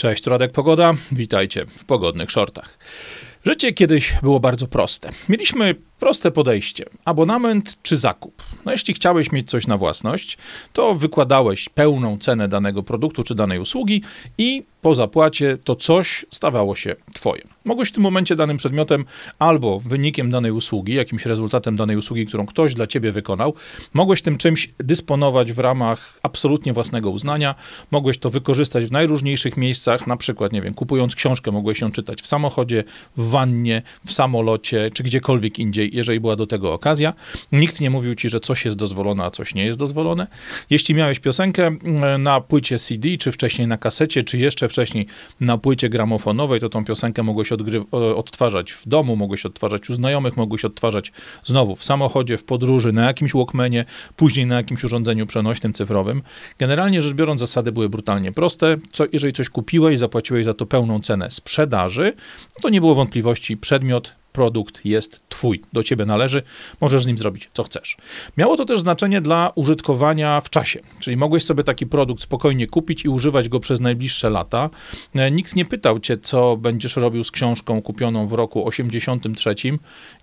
[0.00, 0.94] Cześć, Radek Pogoda.
[1.12, 2.78] Witajcie w pogodnych shortach.
[3.44, 5.10] Życie kiedyś było bardzo proste.
[5.28, 8.42] Mieliśmy proste podejście: abonament czy zakup.
[8.64, 10.38] No, jeśli chciałeś mieć coś na własność,
[10.72, 14.02] to wykładałeś pełną cenę danego produktu czy danej usługi
[14.38, 17.42] i po zapłacie to coś stawało się Twoje.
[17.64, 19.04] Mogłeś w tym momencie danym przedmiotem
[19.38, 23.54] albo wynikiem danej usługi, jakimś rezultatem danej usługi, którą ktoś dla Ciebie wykonał,
[23.94, 27.54] mogłeś tym czymś dysponować w ramach absolutnie własnego uznania,
[27.90, 32.22] mogłeś to wykorzystać w najróżniejszych miejscach, na przykład, nie wiem, kupując książkę, mogłeś ją czytać
[32.22, 32.84] w samochodzie,
[33.16, 37.14] w wannie, w samolocie, czy gdziekolwiek indziej, jeżeli była do tego okazja.
[37.52, 40.26] Nikt nie mówił Ci, że coś jest dozwolone, a coś nie jest dozwolone.
[40.70, 45.06] Jeśli miałeś piosenkę mm, na płycie CD, czy wcześniej na kasecie, czy jeszcze wcześniej
[45.40, 47.50] na płycie gramofonowej, to tą piosenkę mogłeś
[48.16, 51.12] odtwarzać w domu, mogłeś odtwarzać u znajomych, mogłeś odtwarzać
[51.44, 53.84] znowu w samochodzie, w podróży, na jakimś Walkmanie,
[54.16, 56.22] później na jakimś urządzeniu przenośnym, cyfrowym.
[56.58, 58.76] Generalnie rzecz biorąc, zasady były brutalnie proste.
[58.92, 62.12] Co, jeżeli coś kupiłeś, zapłaciłeś za to pełną cenę sprzedaży,
[62.56, 66.42] no to nie było wątpliwości, przedmiot produkt jest twój, do ciebie należy,
[66.80, 67.96] możesz z nim zrobić co chcesz.
[68.36, 73.04] Miało to też znaczenie dla użytkowania w czasie, czyli mogłeś sobie taki produkt spokojnie kupić
[73.04, 74.70] i używać go przez najbliższe lata.
[75.14, 79.54] E, nikt nie pytał cię, co będziesz robił z książką kupioną w roku 83,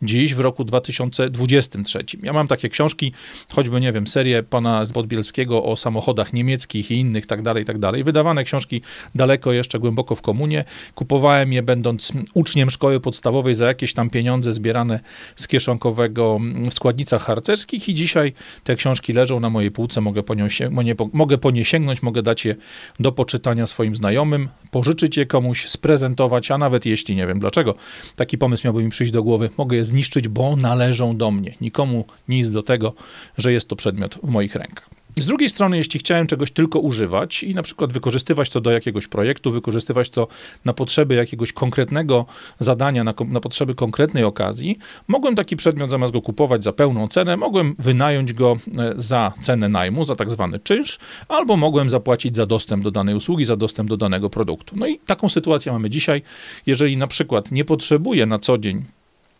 [0.02, 2.06] dziś w roku 2023.
[2.24, 3.14] Ja mam takie książki,
[3.54, 8.04] choćby, nie wiem, serię pana Podbielskiego o samochodach niemieckich i innych, tak dalej, tak dalej.
[8.04, 8.82] Wydawane książki
[9.16, 10.66] daleko jeszcze głęboko w komunie.
[10.96, 15.00] Kupowałem je będąc uczniem szkoły podstawowej za jakieś tam pieniądze zbierane
[15.36, 20.36] z kieszonkowego w składnicach harcerskich i dzisiaj te książki leżą na mojej półce, mogę po,
[20.36, 20.48] nią
[21.14, 22.56] mogę po nie sięgnąć, mogę dać je
[23.00, 27.76] do poczytania swoim znajomym, pożyczyć je komuś, sprezentować, a nawet jeśli nie wiem dlaczego
[28.16, 31.56] taki pomysł miałby mi przyjść do głowy, mogę je zniszczyć, bo należą do mnie.
[31.62, 32.94] Nikomu nic do tego,
[33.38, 34.90] że jest to przedmiot w moich rękach.
[35.20, 39.08] Z drugiej strony, jeśli chciałem czegoś tylko używać i na przykład wykorzystywać to do jakiegoś
[39.08, 40.28] projektu, wykorzystywać to
[40.66, 42.26] na potrzeby jakiegoś konkretnego
[42.60, 44.78] zadania, na, na, potrzeby konkretnej okazji,
[45.08, 49.70] mogłem taki przedmiot zamiast go kupować za pełną cenę, mogłem wynająć go e, za cenę
[49.70, 53.90] najmu, za tak zwany czynsz, albo mogłem zapłacić za dostęp do danej usługi, za dostęp
[53.90, 54.76] do danego produktu.
[54.78, 56.22] No i taką sytuację mamy dzisiaj.
[56.66, 58.86] Jeżeli na przykład nie potrzebuję na co dzień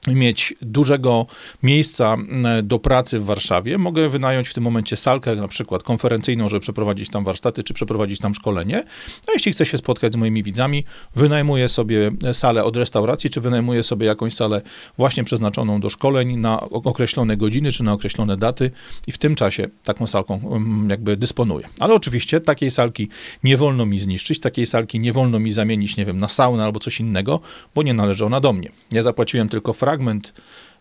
[0.08, 1.26] mieć dużego
[1.64, 2.18] miejsca
[2.64, 7.10] do pracy w Warszawie, mogę wynająć w tym momencie salkę, na przykład konferencyjną, żeby przeprowadzić
[7.10, 8.84] tam warsztaty, czy przeprowadzić tam szkolenie.
[9.28, 10.84] A jeśli chcę się spotkać z moimi widzami,
[11.16, 14.62] wynajmuję sobie salę od restauracji, czy wynajmuję sobie jakąś salę
[14.98, 18.72] właśnie przeznaczoną do szkoleń na określone godziny, czy na określone daty
[19.08, 20.60] i w tym czasie taką salką
[20.90, 21.68] jakby dysponuję.
[21.80, 23.10] Ale oczywiście takiej salki
[23.44, 26.80] nie wolno mi zniszczyć, takiej salki nie wolno mi zamienić, nie wiem, na saunę albo
[26.80, 27.40] coś innego,
[27.76, 28.72] bo nie należy ona do mnie.
[28.92, 30.34] Ja zapłaciłem tylko fragment fragment,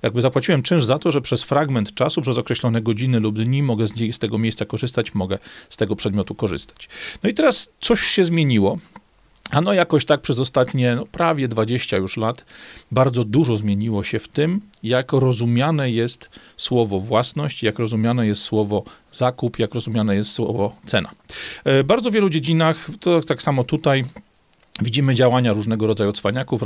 [0.02, 3.86] jakby zapłaciłem czynsz za to, że przez fragment czasu, przez określone godziny lub dni mogę
[3.88, 5.38] z, tego miejsca korzystać, mogę
[5.70, 6.88] z tego przedmiotu korzystać.
[7.22, 8.78] No i teraz coś się zmieniło.
[9.50, 12.44] A no jakoś tak przez ostatnie no, prawie 20 już lat
[12.90, 18.84] bardzo dużo zmieniło się w tym, jak rozumiane jest słowo własność, jak rozumiane jest słowo
[19.12, 21.10] zakup, jak rozumiane jest słowo cena.
[21.64, 24.04] E, bardzo wielu dziedzinach, to tak samo tutaj,
[24.82, 26.62] Widzimy działania różnego rodzaju cwaniaków,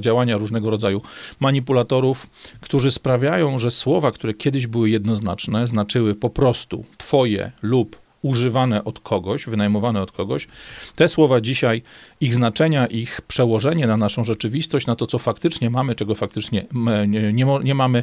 [0.00, 1.02] działania różnego rodzaju
[1.40, 2.26] manipulatorów,
[2.60, 9.00] którzy sprawiają, że słowa, które kiedyś były jednoznaczne, znaczyły po prostu twoje lub używane od
[9.00, 10.48] kogoś, wynajmowane od kogoś,
[10.96, 11.82] te słowa dzisiaj,
[12.20, 16.66] ich znaczenia, ich przełożenie na naszą rzeczywistość, na to, co faktycznie mamy, czego faktycznie
[17.06, 18.02] nie, nie, nie mamy,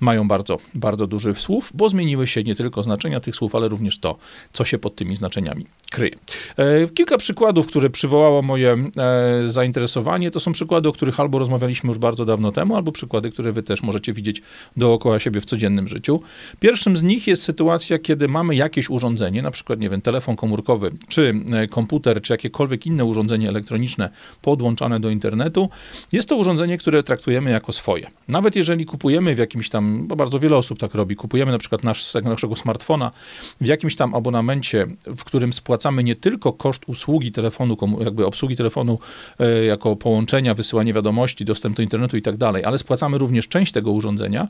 [0.00, 3.98] mają bardzo, bardzo duży słów, bo zmieniły się nie tylko znaczenia tych słów, ale również
[3.98, 4.18] to,
[4.52, 6.16] co się pod tymi znaczeniami kryje.
[6.56, 11.88] E, kilka przykładów, które przywołało moje e, zainteresowanie, to są przykłady, o których albo rozmawialiśmy
[11.88, 14.42] już bardzo dawno temu, albo przykłady, które wy też możecie widzieć
[14.76, 16.20] dookoła siebie w codziennym życiu.
[16.60, 20.90] Pierwszym z nich jest sytuacja, kiedy mamy jakieś urządzenie, na przykład nie wiem, telefon komórkowy,
[21.08, 24.10] czy e, komputer, czy jakiekolwiek inne urządzenie elektroniczne
[24.42, 25.68] podłączane do internetu,
[26.12, 28.10] jest to urządzenie, które traktujemy jako swoje.
[28.28, 31.84] Nawet jeżeli kupujemy w jakimś tam, bo bardzo wiele osób tak robi, kupujemy na przykład
[31.84, 33.10] nasz, naszego smartfona
[33.60, 38.98] w jakimś tam abonamencie, w którym spłacamy nie tylko koszt usługi telefonu, jakby obsługi telefonu
[39.38, 43.72] e, jako połączenia, wysyłanie wiadomości, dostęp do internetu i tak dalej, ale spłacamy również część
[43.72, 44.48] tego urządzenia,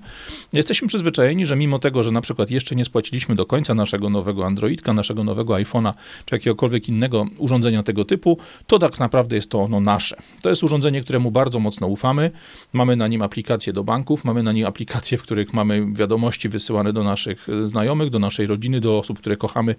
[0.53, 4.47] jesteśmy przyzwyczajeni, że mimo tego, że na przykład jeszcze nie spłaciliśmy do końca naszego nowego
[4.47, 5.93] Androidka, naszego nowego iPhone'a
[6.25, 10.17] czy jakiegokolwiek innego urządzenia tego typu, to tak naprawdę jest to ono nasze.
[10.43, 12.31] To jest urządzenie, któremu bardzo mocno ufamy.
[12.73, 16.93] Mamy na nim aplikacje do banków, mamy na nim aplikacje, w których mamy wiadomości wysyłane
[16.93, 19.75] do naszych znajomych, do naszej rodziny, do osób, które kochamy,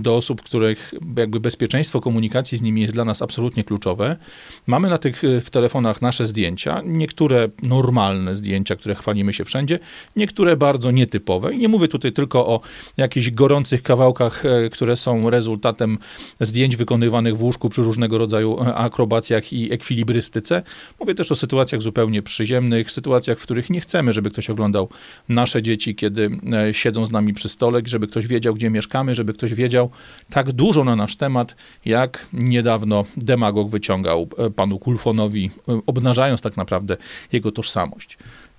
[0.00, 4.16] do osób, których jakby bezpieczeństwo komunikacji z nimi jest dla nas absolutnie kluczowe.
[4.66, 9.78] Mamy na tych w telefonach nasze zdjęcia, niektóre normalne zdjęcia, które chwalimy się wszędzie,
[10.16, 11.54] niektóre bardzo nietypowe.
[11.54, 12.60] I nie mówię tutaj tylko o
[12.96, 15.98] jakichś gorących kawałkach e, które są rezultatem
[16.40, 20.62] zdjęć wykonywanych w łóżku przy różnego rodzaju e, akrobacjach i ekwilibrystyce.
[21.00, 24.88] Mówię też o sytuacjach zupełnie przyziemnych, sytuacjach, w których nie chcemy, żeby ktoś oglądał
[25.28, 26.30] nasze dzieci, kiedy
[26.72, 29.90] siedzą z nami przy stole, żeby ktoś wiedział, gdzie mieszkamy, żeby ktoś wiedział
[30.30, 35.50] tak dużo na nasz temat, jak niedawno demagog wyciągał panu Kulfonowi,
[35.86, 36.96] obnażając tak naprawdę
[37.32, 38.18] jego tożsamość.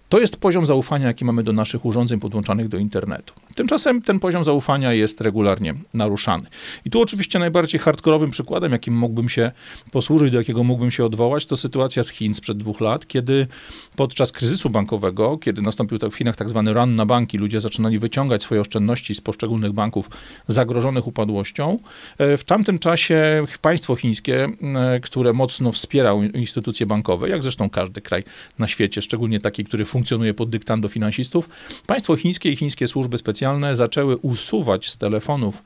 [0.10, 3.34] To jest poziom zaufania, jaki mamy do naszych urządzeń podłączanych do internetu.
[3.56, 6.50] Tymczasem ten poziom zaufania jest regularnie naruszany.
[6.86, 9.52] I tu oczywiście najbardziej hardkorowym przykładem, jakim mógłbym się
[9.92, 13.48] posłużyć, do jakiego mógłbym się odwołać, to sytuacja z Chin sprzed dwóch lat, kiedy
[13.96, 18.44] podczas kryzysu bankowego, kiedy nastąpił w Chinach tak zwany run na banki, ludzie zaczynali wyciągać
[18.44, 20.10] swoje oszczędności z poszczególnych banków
[20.48, 21.80] zagrożonych upadłością.
[22.18, 28.02] E, w tamtym czasie państwo chińskie, e, które mocno wspierał instytucje bankowe, jak zresztą każdy
[28.02, 28.24] kraj
[28.60, 29.99] na świecie, szczególnie taki, który funkcjonuje
[30.34, 31.50] pod dyktando finansistów,
[31.88, 35.64] państwo chińskie i chińskie służby specjalne specjalne zaczęły usuwać z telefonów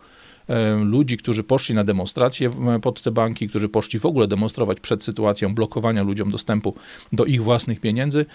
[0.47, 2.51] e, ludzi, którzy poszli na demonstracje
[2.81, 6.75] pod te banki, którzy poszli w ogóle demonstrować przed sytuacją blokowania ludziom dostępu
[7.12, 8.25] do ich własnych pieniędzy,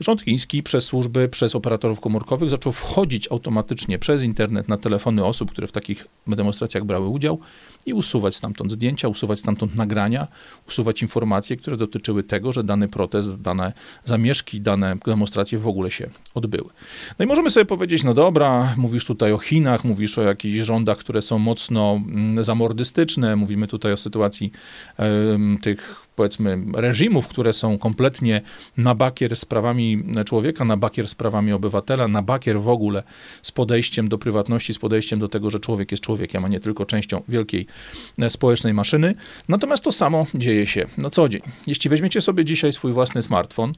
[0.00, 5.50] rząd chiński przez służby, przez operatorów komórkowych zaczął wchodzić automatycznie przez internet na telefony osób,
[5.50, 7.38] które w takich demonstracjach brały udział
[7.86, 10.26] i usuwać stamtąd zdjęcia, usuwać stamtąd nagrania,
[10.68, 13.72] usuwać informacje, które dotyczyły tego, że dany protest, dane
[14.04, 16.68] zamieszki, dane demonstracje w ogóle się odbyły.
[17.18, 20.98] No i możemy sobie powiedzieć, no dobra, mówisz tutaj o Chinach, mówisz o jakichś rządach,
[20.98, 24.52] które są mocno mm, zamordystyczne, mówimy tutaj o sytuacji
[25.62, 28.40] tych powiedzmy, reżimów, które są kompletnie
[28.76, 33.02] na bakier z prawami człowieka, na bakier z prawami obywatela, na bakier w ogóle
[33.42, 36.86] z podejściem do prywatności, z podejściem do tego, że człowiek jest człowiekiem, a nie tylko
[36.86, 37.66] częścią wielkiej
[38.18, 39.14] e, społecznej maszyny.
[39.48, 41.42] Natomiast to samo dzieje się na co dzień.
[41.66, 43.72] Jeśli weźmiecie sobie dzisiaj swój własny smartfon,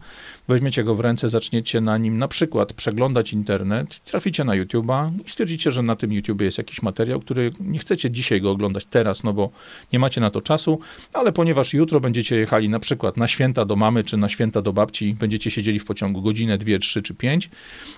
[0.49, 5.31] weźmiecie go w ręce, zaczniecie na nim na przykład przeglądać internet, traficie na YouTube'a i
[5.31, 9.25] stwierdzicie, że na tym YouTube jest jakiś materiał, który nie chcecie dzisiaj go oglądać teraz,
[9.25, 9.51] no bo
[9.93, 10.79] nie macie na to czasu,
[11.13, 14.73] ale ponieważ jutro będziecie jechali na przykład na święta do mamy czy na święta do
[14.73, 17.51] babci, będziecie siedzieli w pociągu godzinę, dwie, trzy czy pięć,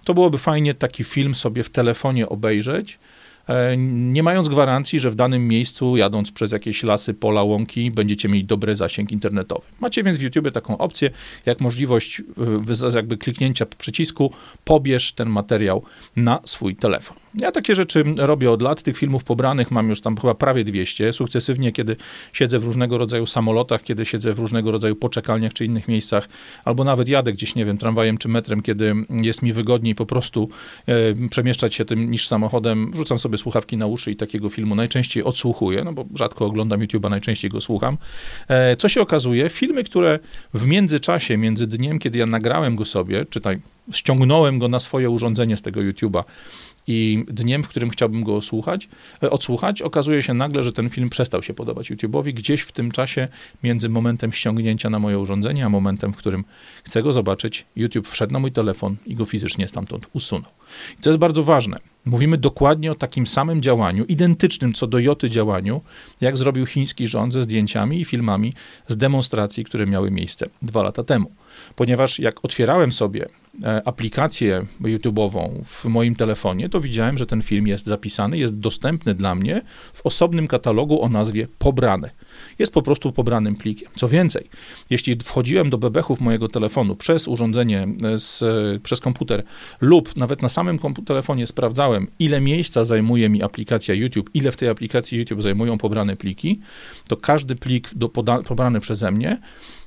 [0.04, 2.98] to byłoby fajnie taki film sobie w telefonie obejrzeć,
[3.76, 8.44] nie mając gwarancji, że w danym miejscu, jadąc przez jakieś lasy, pola, łąki, będziecie mieli
[8.44, 9.66] dobry zasięg internetowy.
[9.80, 11.10] Macie więc w YouTube taką opcję,
[11.46, 12.22] jak możliwość
[12.82, 14.32] e, jakby kliknięcia przycisku,
[14.64, 15.82] pobierz ten materiał
[16.16, 17.16] na swój telefon.
[17.34, 18.82] Ja takie rzeczy robię od lat.
[18.82, 21.12] Tych filmów pobranych mam już tam chyba prawie 200.
[21.12, 21.96] Sukcesywnie, kiedy
[22.32, 26.28] siedzę w różnego rodzaju samolotach, kiedy siedzę w różnego rodzaju poczekalniach czy innych miejscach,
[26.64, 30.48] albo nawet jadę gdzieś, nie wiem, tramwajem czy metrem, kiedy jest mi wygodniej po prostu
[30.86, 32.90] e, przemieszczać się tym niż samochodem.
[32.90, 37.10] Wrzucam sobie słuchawki na uszy i takiego filmu najczęściej odsłuchuję, no bo rzadko oglądam YouTube'a,
[37.10, 37.98] najczęściej go słucham.
[38.48, 39.48] E, co się okazuje?
[39.48, 40.18] Filmy, które
[40.54, 43.60] w międzyczasie, między dniem, kiedy ja nagrałem go sobie, czytaj,
[43.92, 46.24] ściągnąłem go na swoje urządzenie z tego YouTube'a,
[46.86, 48.88] i dniem, w którym chciałbym go osłuchać,
[49.22, 52.90] e, odsłuchać, okazuje się nagle, że ten film przestał się podobać YouTube'owi gdzieś w tym
[52.90, 53.28] czasie
[53.62, 56.44] między momentem ściągnięcia na moje urządzenie, a momentem, w którym
[56.84, 60.50] chcę go zobaczyć, YouTube wszedł na mój telefon i go fizycznie stamtąd usunął.
[60.98, 65.30] I co jest bardzo ważne, mówimy dokładnie o takim samym działaniu, identycznym co do joty
[65.30, 65.80] działaniu,
[66.20, 68.52] jak zrobił chiński rząd ze zdjęciami i filmami
[68.88, 71.32] z demonstracji, które miały miejsce dwa lata temu
[71.76, 73.26] ponieważ jak otwierałem sobie
[73.84, 79.34] aplikację YouTube'ową w moim telefonie, to widziałem, że ten film jest zapisany, jest dostępny dla
[79.34, 82.10] mnie w osobnym katalogu o nazwie pobrane.
[82.58, 83.88] Jest po prostu pobranym plikiem.
[83.96, 84.48] Co więcej,
[84.90, 88.44] jeśli wchodziłem do bebechów mojego telefonu przez urządzenie, e, z,
[88.82, 89.42] przez komputer
[89.80, 94.68] lub nawet na samym telefonie sprawdzałem, ile miejsca zajmuje mi aplikacja YouTube, ile w tej
[94.68, 96.60] aplikacji YouTube zajmują pobrane pliki,
[97.08, 98.08] to każdy plik do
[98.48, 99.38] pobrany przeze mnie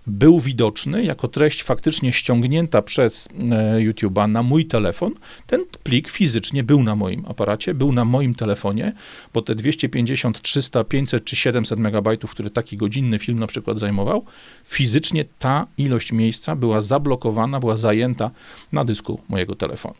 [0.07, 5.13] był widoczny jako treść faktycznie ściągnięta przez e, YouTube'a na mój telefon.
[5.47, 8.93] Ten plik fizycznie był na moim aparacie, był na moim telefonie,
[9.33, 14.25] bo te 250, 300, 500 czy 700 megabajtów, które taki godzinny film na przykład zajmował,
[14.65, 18.31] fizycznie ta ilość miejsca była zablokowana, była zajęta
[18.71, 19.95] na dysku mojego telefonu.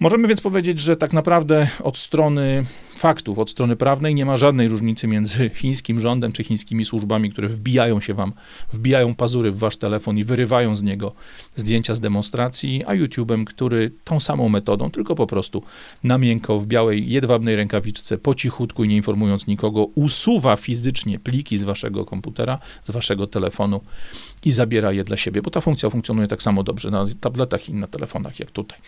[0.00, 2.64] Możemy więc powiedzieć, że tak naprawdę od strony
[2.96, 7.48] faktów, od strony prawnej nie ma żadnej różnicy między chińskim rządem czy chińskimi służbami, które
[7.48, 8.32] wbijają się wam,
[8.72, 11.12] wbijają pazury w wasz telefon i wyrywają z niego
[11.54, 15.62] zdjęcia z demonstracji, a YouTube'em, który tą samą metodą, tylko po prostu
[16.04, 21.58] na miękko w białej jedwabnej rękawiczce, po cichutku i nie informując nikogo, usuwa fizycznie pliki
[21.58, 23.80] z waszego komputera, z waszego telefonu
[24.44, 27.74] i zabiera je dla siebie, bo ta funkcja funkcjonuje tak samo dobrze na tabletach i
[27.74, 28.78] na telefonach jak tutaj.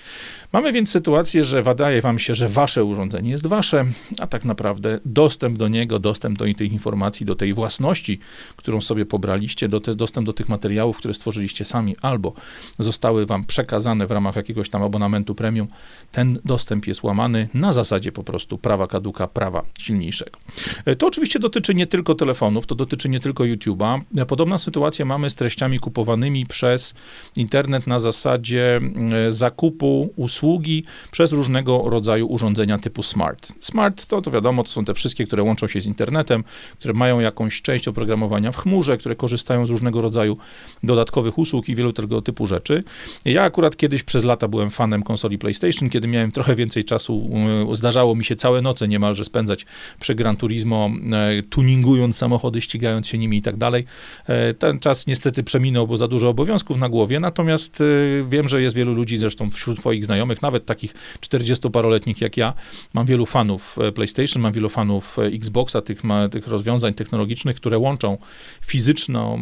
[0.53, 3.85] Mamy więc sytuację, że wydaje wam się, że wasze urządzenie jest wasze,
[4.19, 8.19] a tak naprawdę dostęp do niego, dostęp do tych informacji, do tej własności,
[8.57, 12.33] którą sobie pobraliście, do te, dostęp do tych materiałów, które stworzyliście sami, albo
[12.79, 15.69] zostały wam przekazane w ramach jakiegoś tam abonamentu premium,
[16.13, 20.39] ten dostęp jest łamany na zasadzie po prostu prawa kaduka, prawa silniejszego.
[20.85, 24.01] E, to oczywiście dotyczy nie tylko telefonów, to dotyczy nie tylko YouTube'a.
[24.17, 25.35] E, podobna sytuacja mamy z
[25.81, 26.95] kupowanymi przez
[27.37, 28.81] internet na zasadzie
[29.27, 33.53] e, zakupu usługi przez różnego rodzaju urządzenia typu smart.
[33.61, 36.45] Smart to, to wiadomo, to są te wszystkie, które łączą się z internetem,
[36.79, 40.37] które mają jakąś część oprogramowania w chmurze, które korzystają z różnego rodzaju
[40.83, 42.85] dodatkowych usług i wielu tego typu rzeczy.
[43.25, 47.31] Ja akurat kiedyś przez lata byłem fanem konsoli PlayStation, kiedy miałem trochę więcej czasu,
[47.73, 49.67] zdarzało mi się całe noce niemalże spędzać
[50.01, 53.85] przy Gran Turismo, e, tuningując samochody, ścigając się nimi i tak dalej.
[54.27, 57.85] E, ten czas niestety przeminął, bo za dużo obowiązków na głowie, natomiast e,
[58.29, 62.55] wiem, że jest wielu ludzi, zresztą wśród twoich znajomych, nawet takich 40-paroletnich jak ja,
[62.95, 68.19] mam wielu fanów PlayStation, mam wielu fanów Xboxa, tych, tych rozwiązań technologicznych, które łączą
[68.61, 69.39] fizyczne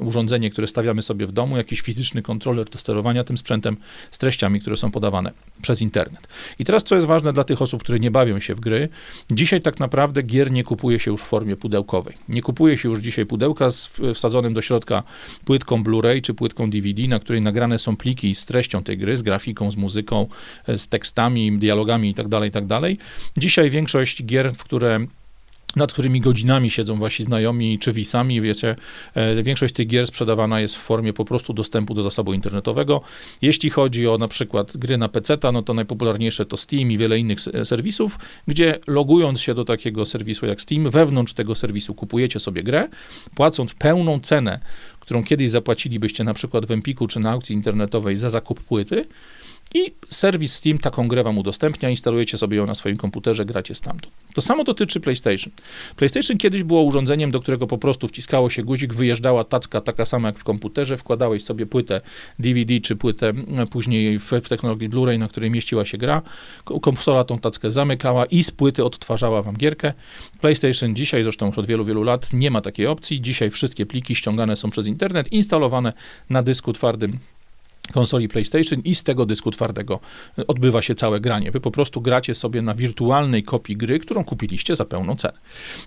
[0.00, 3.76] urządzenie, które stawiamy sobie w domu, jakiś fizyczny kontroler do sterowania tym sprzętem
[4.10, 6.28] z treściami, które są podawane przez internet.
[6.58, 8.88] I teraz, co jest ważne dla tych osób, które nie bawią się w gry,
[9.30, 12.16] dzisiaj tak naprawdę gier nie kupuje się już w formie pudełkowej.
[12.28, 15.02] Nie kupuje się już dzisiaj pudełka z wsadzonym do środka
[15.44, 19.22] płytką Blu-ray czy płytką DVD, na której nagrane są pliki z treścią tej gry, z
[19.22, 20.26] grafiką, z muzyką,
[20.68, 22.80] z tekstami, dialogami itd., tak itd.
[22.80, 25.06] Tak dzisiaj większość gier, w które
[25.76, 28.40] nad którymi godzinami siedzą wasi znajomi czy wisami.
[28.40, 28.76] Wiecie,
[29.14, 33.00] e, większość tych gier sprzedawana jest w formie po prostu dostępu do zasobu internetowego.
[33.42, 37.18] Jeśli chodzi o na przykład gry na PC, no to najpopularniejsze to Steam i wiele
[37.18, 42.62] innych serwisów, gdzie logując się do takiego serwisu jak Steam, wewnątrz tego serwisu kupujecie sobie
[42.62, 42.88] grę,
[43.34, 44.60] płacąc pełną cenę,
[45.00, 49.04] którą kiedyś zapłacilibyście na przykład w Empiku czy na aukcji internetowej za zakup płyty,
[49.74, 54.14] i serwis Steam taką grę wam udostępnia, instalujecie sobie ją na swoim komputerze, gracie stamtąd.
[54.34, 55.52] To samo dotyczy PlayStation.
[55.96, 60.28] PlayStation kiedyś było urządzeniem, do którego po prostu wciskało się guzik, wyjeżdżała tacka taka sama
[60.28, 62.00] jak w komputerze, wkładałeś sobie płytę
[62.38, 63.32] DVD czy płytę
[63.70, 66.22] później w, w technologii Blu-ray, na której mieściła się gra.
[66.82, 69.92] Konsola tą tackę zamykała i z płyty odtwarzała wam gierkę.
[70.40, 73.20] PlayStation dzisiaj, zresztą już od wielu, wielu lat, nie ma takiej opcji.
[73.20, 75.92] Dzisiaj wszystkie pliki ściągane są przez internet, instalowane
[76.30, 77.18] na dysku twardym
[77.92, 80.00] konsoli PlayStation i z tego dysku twardego
[80.46, 81.50] odbywa się całe granie.
[81.50, 85.38] Wy po prostu gracie sobie na wirtualnej kopii gry, którą kupiliście za pełną cenę.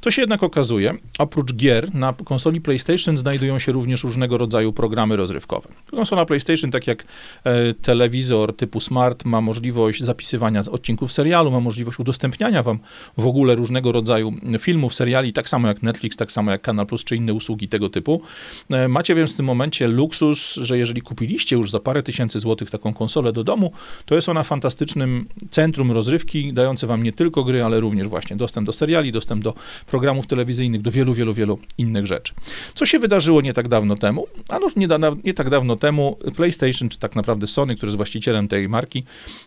[0.02, 5.16] To się jednak okazuje, oprócz gier na konsoli PlayStation znajdują się również różnego rodzaju programy
[5.16, 5.70] rozrywkowe.
[5.92, 7.04] Konsola PlayStation, tak jak
[7.44, 12.80] e, telewizor typu smart, ma możliwość zapisywania odcinków serialu, ma możliwość udostępniania wam
[13.18, 17.04] w ogóle różnego rodzaju filmów, seriali, tak samo jak Netflix, tak samo jak Kanal Plus
[17.04, 18.22] czy inne usługi tego typu.
[18.70, 22.70] E, macie więc w tym momencie luksus, że jeżeli kupiliście już za parę tysięcy złotych
[22.70, 23.72] taką konsolę do domu,
[24.06, 28.68] to jest ona fantastycznym centrum rozrywki, dające wam nie tylko gry, ale również właśnie dostęp
[28.68, 29.54] do seriali, dostęp do
[29.88, 32.34] programów telewizyjnych, do wielu, wielu, wielu innych rzeczy.
[32.76, 34.28] Co się wydarzyło nie tak dawno temu?
[34.50, 34.88] A no, nie,
[35.24, 39.04] nie tak dawno temu PlayStation, czy tak naprawdę Sony, który jest właścicielem tej marki,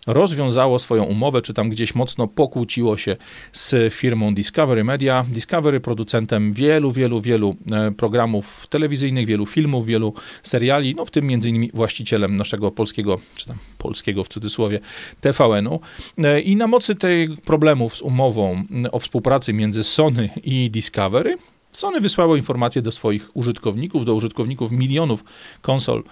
[0.07, 3.17] rozwiązało swoją umowę, czy tam gdzieś mocno pokłóciło się
[3.53, 5.25] z firmą Discovery Media.
[5.29, 11.27] Discovery producentem wielu, wielu, wielu e, programów telewizyjnych, wielu filmów, wielu seriali, no w tym
[11.27, 14.81] między innymi właścicielem naszego polskiego, czy tam polskiego w cudzysłowie,
[15.21, 15.81] TVN-u.
[16.19, 21.37] E, I na mocy tych problemów z umową o współpracy między Sony i Discovery,
[21.73, 25.25] Sony wysłało informacje do swoich użytkowników, do użytkowników milionów
[25.63, 26.05] konsol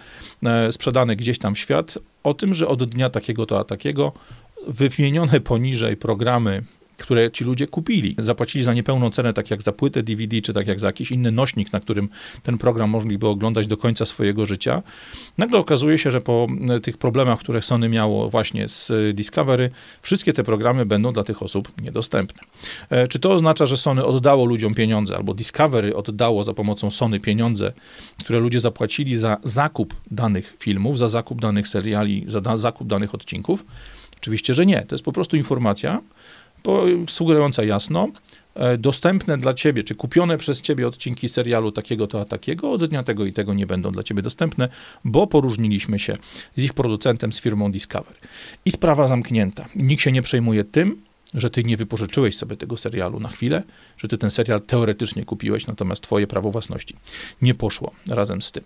[0.43, 4.13] e, sprzedanych gdzieś tam w świat, o tym, że od dnia takiego to a takiego
[4.67, 6.63] wymienione poniżej programy
[6.97, 8.15] które ci ludzie kupili.
[8.19, 11.33] Zapłacili za niepełną cenę, tak jak za płytę DVD, czy tak jak za jakiś inny
[11.33, 12.09] nośnik, na którym
[12.43, 14.83] ten program mogliby oglądać do końca swojego życia.
[15.39, 19.71] Nagle okazuje się, że po e, tych problemach, które Sony miało właśnie z e, Discovery,
[20.03, 22.43] wszystkie te programy będą dla tych osób niedostępne.
[22.91, 27.21] E, czy to oznacza, że Sony oddało ludziom pieniądze, albo Discovery oddało za pomocą Sony
[27.21, 27.73] pieniądze,
[28.21, 33.65] które ludzie zapłacili za zakup danych filmów, za zakup danych seriali, za zakup danych odcinków?
[34.21, 34.83] Oczywiście, że nie.
[34.83, 36.01] To jest po prostu informacja,
[37.09, 38.09] sugerująca jasno,
[38.55, 42.85] e, dostępne dla ciebie, czy kupione przez ciebie odcinki serialu takiego to a takiego, od
[42.85, 44.69] dnia tego i tego nie będą dla ciebie dostępne,
[45.05, 46.13] bo poróżniliśmy się
[46.57, 48.19] z ich producentem, z firmą Discovery.
[48.65, 49.69] I sprawa zamknięta.
[49.77, 51.03] Nikt się nie przejmuje tym,
[51.35, 53.63] że ty nie wypożyczyłeś sobie tego serialu na chwilę,
[53.97, 56.97] że ty ten serial teoretycznie kupiłeś, natomiast twoje prawo własności
[57.43, 58.65] nie poszło razem z tym.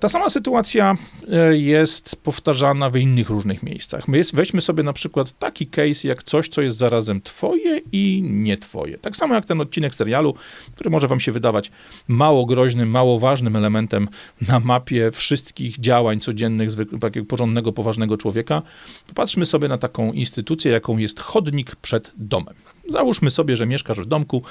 [0.00, 0.94] Ta sama sytuacja
[1.32, 4.08] e, jest powtarzana w innych różnych miejscach.
[4.08, 8.22] My jest, weźmy sobie na przykład taki case, jak coś, co jest zarazem twoje i
[8.30, 8.98] nie twoje.
[8.98, 10.34] Tak samo jak ten odcinek serialu,
[10.74, 11.70] który może wam się wydawać
[12.08, 14.08] mało groźnym, mało ważnym elementem
[14.48, 18.62] na mapie wszystkich działań codziennych takiego porządnego, poważnego człowieka.
[19.06, 22.73] Popatrzmy sobie na taką instytucję, jaką jest chodnik przed przed domem.
[22.88, 24.42] Załóżmy sobie, że mieszkasz w domku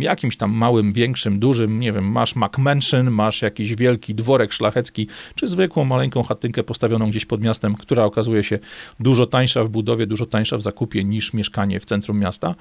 [0.00, 5.46] jakimś tam małym, większym, dużym, nie wiem, masz McMansion, masz jakiś wielki dworek szlachecki, czy
[5.46, 8.58] zwykłą maleńką chatynkę postawioną gdzieś pod miastem, która okazuje się
[9.00, 12.54] dużo tańsza w budowie, dużo tańsza w zakupie niż mieszkanie w centrum miasta.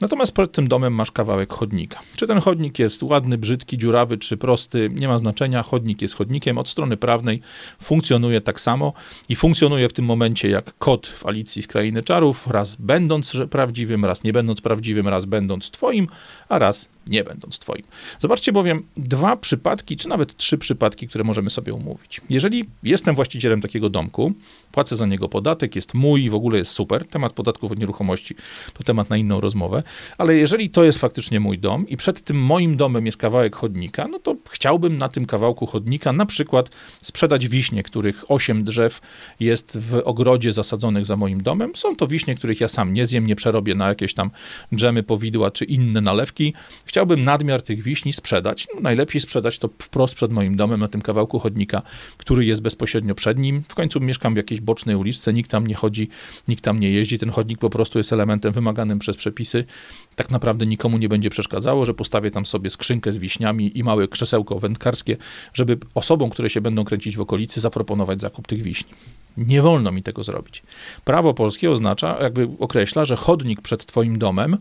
[0.00, 2.00] Natomiast przed tym domem masz kawałek chodnika.
[2.16, 5.62] Czy ten chodnik jest ładny, brzydki, dziurawy, czy prosty, nie ma znaczenia.
[5.62, 6.58] Chodnik jest chodnikiem.
[6.58, 7.40] Od strony prawnej
[7.82, 8.92] funkcjonuje tak samo
[9.28, 14.04] i funkcjonuje w tym momencie jak kod w Alicji z Krainy Czarów, raz będąc prawdziwym,
[14.04, 16.08] raz nie będąc prawdziwym, raz będąc twoim,
[16.48, 17.82] a raz nie będąc twoim.
[18.18, 22.20] Zobaczcie bowiem dwa przypadki, czy nawet trzy przypadki, które możemy sobie umówić.
[22.30, 24.32] Jeżeli jestem właścicielem takiego domku,
[24.72, 28.34] płacę za niego podatek, jest mój i w ogóle jest super, temat podatków od nieruchomości
[28.74, 29.82] to temat na inną rozmowę,
[30.18, 34.08] ale jeżeli to jest faktycznie mój dom i przed tym moim domem jest kawałek chodnika,
[34.08, 36.70] no to chciałbym na tym kawałku chodnika na przykład
[37.02, 39.00] sprzedać wiśnie, których osiem drzew
[39.40, 41.76] jest w ogrodzie zasadzonych za moim domem.
[41.76, 44.30] Są to wiśnie, których ja sam nie zjem, nie przerobię na jakieś tam
[44.74, 46.54] dżemy, powidła czy inne nalewki.
[46.94, 48.66] Chciałbym nadmiar tych wiśni sprzedać.
[48.74, 51.82] No, najlepiej sprzedać to wprost przed moim domem, na tym kawałku chodnika,
[52.16, 53.62] który jest bezpośrednio przed nim.
[53.68, 56.08] W końcu mieszkam w jakiejś bocznej uliczce, nikt tam nie chodzi,
[56.48, 57.18] nikt tam nie jeździ.
[57.18, 59.64] Ten chodnik po prostu jest elementem wymaganym przez przepisy.
[60.16, 64.08] Tak naprawdę nikomu nie będzie przeszkadzało, że postawię tam sobie skrzynkę z wiśniami i małe
[64.08, 65.16] krzesełko wędkarskie,
[65.54, 68.90] żeby osobom, które się będą kręcić w okolicy, zaproponować zakup tych wiśni.
[69.36, 70.62] Nie wolno mi tego zrobić.
[71.04, 74.56] Prawo polskie oznacza, jakby określa, że chodnik przed twoim domem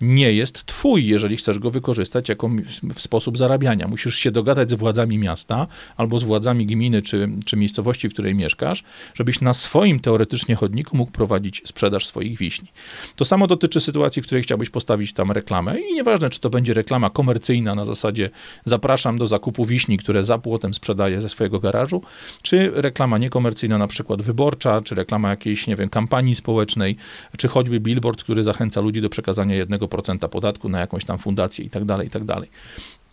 [0.00, 2.50] nie jest twój, jeżeli chcesz go wykorzystać jako
[2.96, 3.88] sposób zarabiania.
[3.88, 8.34] Musisz się dogadać z władzami miasta albo z władzami gminy czy, czy miejscowości, w której
[8.34, 12.68] mieszkasz, żebyś na swoim teoretycznie chodniku mógł prowadzić sprzedaż swoich wiśni.
[13.16, 16.74] To samo dotyczy sytuacji, w której chciałbyś postawić tam reklamę i nieważne, czy to będzie
[16.74, 18.30] reklama komercyjna na zasadzie
[18.64, 22.02] zapraszam do zakupu wiśni, które za płotem sprzedaję ze swojego garażu,
[22.42, 26.96] czy reklama niekomercyjna, na przykład wyborcza, czy reklama jakiejś, nie wiem, kampanii społecznej,
[27.36, 31.64] czy choćby billboard, który zachęca ludzi do przekazania jednego procenta podatku na jakąś tam fundację
[31.64, 32.48] i tak dalej, i tak dalej.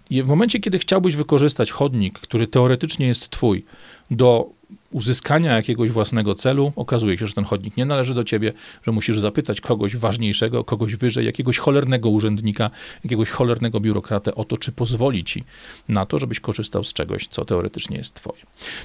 [0.10, 3.65] I w momencie, kiedy chciałbyś wykorzystać chodnik, który teoretycznie jest twój,
[4.12, 4.50] do
[4.91, 8.53] uzyskania jakiegoś własnego celu, okazuje się, że ten chodnik nie należy do ciebie,
[8.84, 12.69] że musisz zapytać kogoś ważniejszego, kogoś wyżej, jakiegoś cholernego urzędnika,
[13.04, 15.43] jakiegoś cholernego biurokratę o to, czy pozwoli ci
[15.89, 18.41] na to, żebyś korzystał z czegoś, co teoretycznie jest twoje.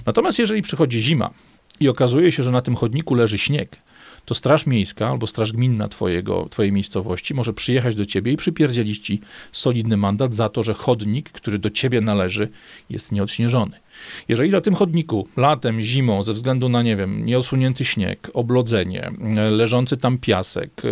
[0.07, 1.31] Natomiast jeżeli przychodzi zima
[1.81, 3.77] i okazuje się, że na tym chodniku leży śnieg,
[4.25, 8.99] to Straż Miejska albo Straż Gminna twojego, twojej miejscowości może przyjechać do ciebie i przypierdzielić
[8.99, 9.21] ci
[9.53, 12.49] solidny mandat za to, że chodnik, który do ciebie należy,
[12.91, 13.81] jest nieodśnieżony.
[14.29, 19.11] Jeżeli na tym chodniku latem, zimą, ze względu na, nie wiem, nieosunięty śnieg, oblodzenie,
[19.51, 20.83] leżący tam piasek,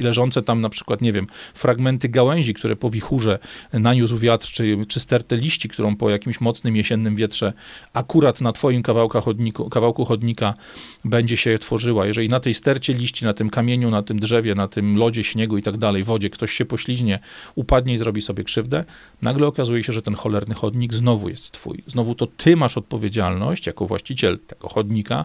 [0.00, 3.38] leżące tam na przykład, nie wiem, fragmenty gałęzi, które po wichurze
[3.72, 7.52] naniósł wiatr, czy, czy stertę liści, którą po jakimś mocnym jesiennym wietrze
[7.92, 10.54] akurat na twoim kawałku, chodniku, kawałku chodnika
[11.04, 14.68] będzie się tworzyła, jeżeli na tej stercie liści, na tym kamieniu, na tym drzewie, na
[14.68, 17.18] tym lodzie, śniegu i tak dalej, wodzie, ktoś się pośliźnie,
[17.54, 18.84] upadnie i zrobi sobie krzywdę,
[19.22, 21.82] nagle okazuje się, że ten cholerny chodnik znowu jest twój.
[21.86, 25.24] Znowu to ty masz odpowiedzialność jako właściciel tego chodnika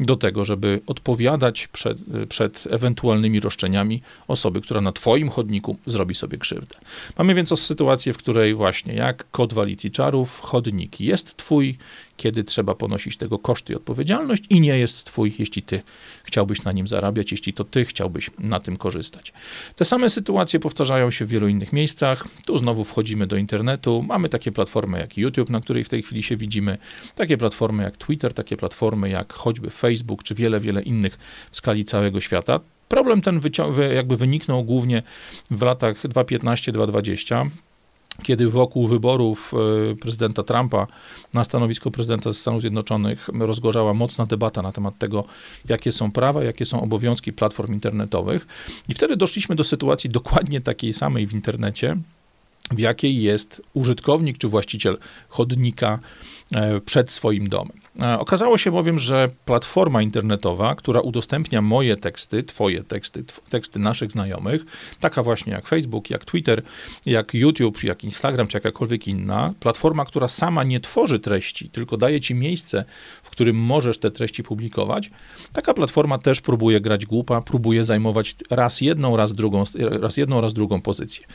[0.00, 6.38] do tego, żeby odpowiadać przed, przed ewentualnymi roszczeniami osoby, która na twoim chodniku zrobi sobie
[6.38, 6.76] krzywdę.
[7.18, 11.78] Mamy więc sytuację, w której właśnie jak kod walicji czarów, chodnik jest twój,
[12.16, 15.82] kiedy trzeba ponosić tego koszty i odpowiedzialność i nie jest twój, jeśli ty
[16.24, 19.32] chciałbyś na nim zarabiać, jeśli to ty chciałbyś na tym korzystać.
[19.76, 22.28] Te same sytuacje powtarzają się w wielu innych miejscach.
[22.46, 24.04] Tu znowu wchodzimy do internetu.
[24.08, 26.78] Mamy takie platformy jak YouTube, na której w tej chwili się widzimy,
[27.14, 31.18] takie platformy jak Twitter, takie platformy jak choćby Facebook, czy wiele, wiele innych
[31.50, 32.60] w skali całego świata.
[32.88, 33.40] Problem ten
[33.94, 35.02] jakby wyniknął głównie
[35.50, 37.48] w latach 2015-2020
[38.22, 39.54] kiedy wokół wyborów
[39.92, 40.86] e, prezydenta Trumpa
[41.34, 45.24] na stanowisko prezydenta Stanów Zjednoczonych rozgorzała mocna debata na temat tego,
[45.68, 48.46] jakie są prawa, jakie są obowiązki platform internetowych.
[48.88, 51.96] I wtedy doszliśmy do sytuacji dokładnie takiej samej w internecie,
[52.70, 54.98] w jakiej jest użytkownik czy właściciel
[55.28, 55.98] chodnika
[56.54, 57.83] e, przed swoim domem.
[58.02, 64.12] E, okazało się bowiem, że platforma internetowa, która udostępnia moje teksty, twoje teksty, teksty naszych
[64.12, 64.64] znajomych,
[65.00, 66.62] taka właśnie jak Facebook, jak Twitter,
[67.06, 72.20] jak YouTube, jak Instagram, czy jakakolwiek inna, platforma, która sama nie tworzy treści, tylko daje
[72.20, 72.84] ci miejsce,
[73.22, 75.10] w którym możesz te treści publikować,
[75.52, 79.64] taka platforma też próbuje grać głupa, próbuje zajmować raz jedną, raz drugą,
[80.00, 81.26] raz jedną, raz drugą pozycję.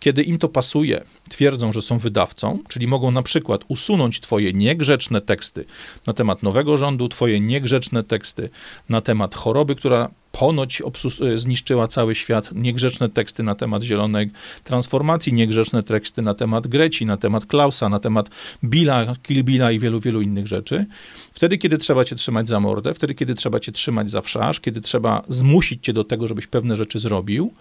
[0.00, 5.20] Kiedy im to pasuje, twierdzą, że są wydawcą, czyli mogą na przykład usunąć twoje niegrzeczne
[5.20, 5.64] teksty
[6.06, 8.50] na temat nowego rządu, twoje niegrzeczne teksty.
[8.88, 14.30] Na temat choroby, która ponoć e, zniszczyła cały świat, niegrzeczne teksty na temat zielonej
[14.64, 18.30] transformacji, niegrzeczne teksty na temat Greci, na temat Klausa, na temat
[18.64, 20.86] Billa, Kill Billa i wielu, wielu innych rzeczy.
[21.32, 24.80] Wtedy, kiedy trzeba cię trzymać za mordę, wtedy, kiedy trzeba cię trzymać za wszarz, kiedy
[24.80, 27.52] trzeba zmusić cię do tego, żebyś pewne rzeczy zrobił,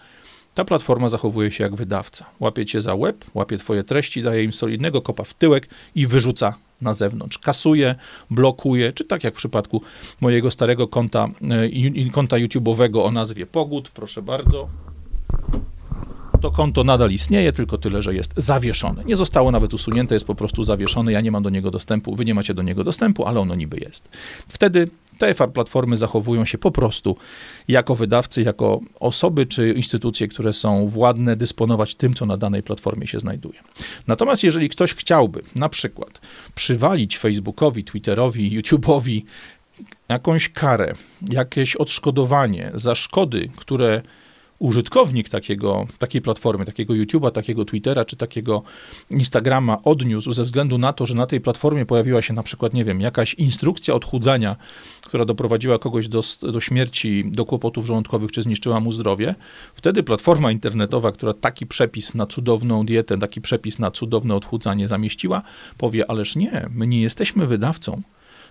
[0.54, 2.26] ta platforma zachowuje się jak wydawca.
[2.40, 6.54] Łapie cię za łeb, łapie twoje treści, daje im solidnego kopa w tyłek i wyrzuca
[6.82, 7.38] na zewnątrz.
[7.38, 7.96] Kasuje,
[8.30, 9.82] blokuje, czy tak jak w przypadku
[10.22, 11.28] mojego starego konta,
[12.06, 14.70] e, konta YouTube'owego o nazwie Pogód, proszę bardzo.
[16.42, 19.04] To konto nadal istnieje, tylko tyle, że jest zawieszone.
[19.04, 21.12] Nie zostało nawet usunięte, jest po prostu zawieszone.
[21.12, 23.80] Ja nie mam do niego dostępu, wy nie macie do niego dostępu, ale ono niby
[23.80, 24.10] jest.
[24.48, 24.90] Wtedy
[25.24, 27.18] te platformy zachowują się po prostu
[27.68, 33.08] jako wydawcy, jako osoby czy instytucje, które są władne dysponować tym, co na danej platformie
[33.08, 33.60] się znajduje.
[34.08, 36.22] Natomiast jeżeli ktoś chciałby na przykład
[36.56, 39.22] przywalić Facebookowi, Twitterowi, YouTube'owi
[40.10, 40.94] jakąś karę,
[41.32, 44.02] jakieś odszkodowanie za szkody, które
[44.64, 48.64] użytkownik takiego, takiej platformy, takiego YouTube'a, takiego Twittera czy takiego
[49.10, 52.86] Instagrama odniósł ze względu na to, że na tej platformie pojawiła się na przykład, nie
[52.86, 54.56] wiem, jakaś instrukcja odchudzania,
[55.06, 59.36] która doprowadziła kogoś do, do śmierci, do kłopotów żołądkowych czy zniszczyła mu zdrowie,
[59.74, 65.42] wtedy platforma internetowa, która taki przepis na cudowną dietę, taki przepis na cudowne odchudzanie zamieściła,
[65.78, 68.02] powie, ależ nie, my nie jesteśmy wydawcą.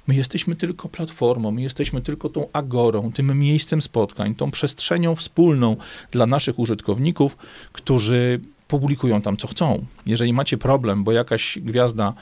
[0.07, 5.77] My jesteśmy tylko platformą, my jesteśmy tylko tą agorą, tym miejscem spotkań, tą przestrzenią wspólną
[6.11, 7.37] dla naszych użytkowników,
[7.73, 9.85] którzy publikują tam co chcą.
[10.07, 12.15] Jeżeli macie problem, bo jakaś gwiazda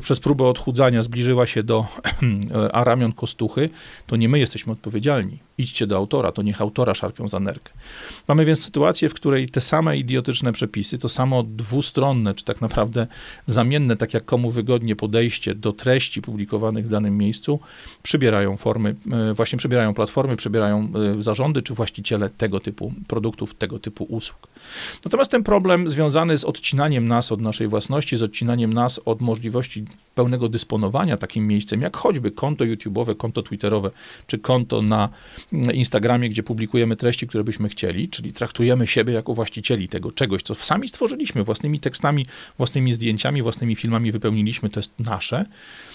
[0.00, 1.86] przez próbę odchudzania zbliżyła się do
[2.72, 3.70] Aramion Kostuchy,
[4.06, 5.38] to nie my jesteśmy odpowiedzialni.
[5.58, 7.72] Idźcie do autora, to niech autora szarpią za nerkę.
[8.28, 13.06] Mamy więc sytuację, w której te same idiotyczne przepisy, to samo dwustronne, czy tak naprawdę
[13.46, 17.60] zamienne, tak jak komu wygodnie podejście do treści publikowanych w danym miejscu,
[18.02, 20.88] przybierają formy, e, właśnie przybierają platformy, przybierają
[21.18, 24.48] e, zarządy, czy właściciele tego typu produktów, tego typu usług.
[25.04, 29.84] Natomiast ten problem związany z odcinaniem nas od naszej własności, z odcinaniem nas od możliwości
[30.14, 33.90] pełnego dysponowania takim miejscem, jak choćby konto YouTube'owe, konto Twitterowe,
[34.26, 35.08] czy konto na
[35.52, 40.54] Instagramie, gdzie publikujemy treści, które byśmy chcieli, czyli traktujemy siebie jako właścicieli tego czegoś, co
[40.54, 42.26] sami stworzyliśmy własnymi tekstami,
[42.58, 45.44] własnymi zdjęciami, własnymi filmami wypełniliśmy, to jest nasze.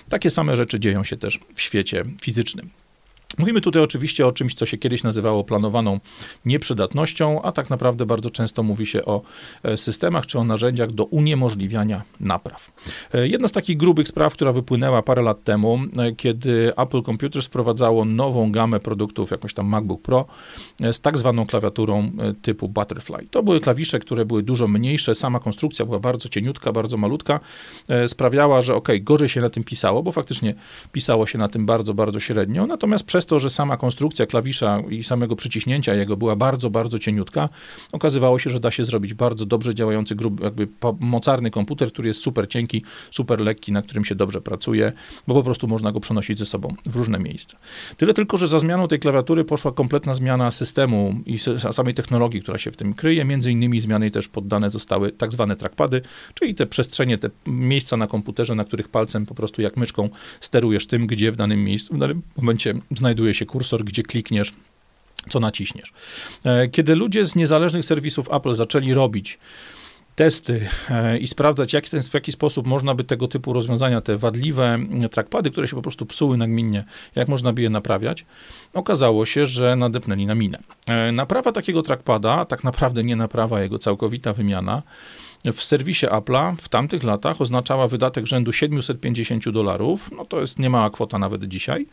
[0.09, 2.69] Takie same rzeczy dzieją się też w świecie fizycznym.
[3.37, 5.99] Mówimy tutaj oczywiście o czymś, co się kiedyś nazywało planowaną
[6.45, 9.21] nieprzydatnością, a tak naprawdę bardzo często mówi się o
[9.63, 12.71] e, systemach czy o narzędziach do uniemożliwiania napraw.
[13.13, 17.47] E, jedna z takich grubych spraw, która wypłynęła parę lat temu, e, kiedy Apple Computers
[17.47, 20.25] wprowadzało nową gamę produktów, jakąś tam MacBook Pro,
[20.91, 23.27] z tak zwaną klawiaturą typu Butterfly.
[23.31, 27.39] To były klawisze, które były dużo mniejsze, sama konstrukcja była bardzo cieniutka, bardzo malutka,
[28.07, 30.53] sprawiała, że ok, gorzej się na tym pisało, bo faktycznie
[30.91, 34.79] pisało się na tym bardzo, bardzo średnio, natomiast przez przez to, że sama konstrukcja klawisza
[34.89, 37.49] i samego przyciśnięcia jego była bardzo, bardzo cieniutka,
[37.91, 40.67] okazywało się, że da się zrobić bardzo dobrze działający, grub, jakby
[40.99, 44.93] mocarny komputer, który jest super cienki, super lekki, na którym się dobrze pracuje,
[45.27, 47.57] bo po prostu można go przenosić ze sobą w różne miejsca.
[47.97, 51.39] Tyle tylko, że za zmianą tej klawiatury poszła kompletna zmiana systemu i
[51.71, 53.25] samej technologii, która się w tym kryje.
[53.25, 56.01] Między innymi zmiany też poddane zostały tak zwane trackpady,
[56.33, 60.87] czyli te przestrzenie, te miejsca na komputerze, na których palcem po prostu jak myszką sterujesz
[60.87, 64.53] tym, gdzie w danym miejscu, w danym momencie znajdziesz znajduje się kursor, gdzie klikniesz,
[65.29, 65.93] co naciśniesz.
[66.45, 69.39] E, kiedy ludzie z niezależnych serwisów Apple zaczęli robić
[70.15, 74.79] testy e, i sprawdzać, jak, w jaki sposób można by tego typu rozwiązania, te wadliwe
[75.11, 76.83] trackpady, które się po prostu psuły nagminnie,
[77.15, 78.25] jak można by je naprawiać,
[78.73, 80.59] okazało się, że nadepnęli na minę.
[80.87, 84.81] E, naprawa takiego trackpada, tak naprawdę nie naprawa, jego całkowita wymiana,
[85.45, 90.89] w serwisie Apple'a w tamtych latach oznaczała wydatek rzędu 750 dolarów, no to jest niemała
[90.89, 91.87] kwota nawet dzisiaj,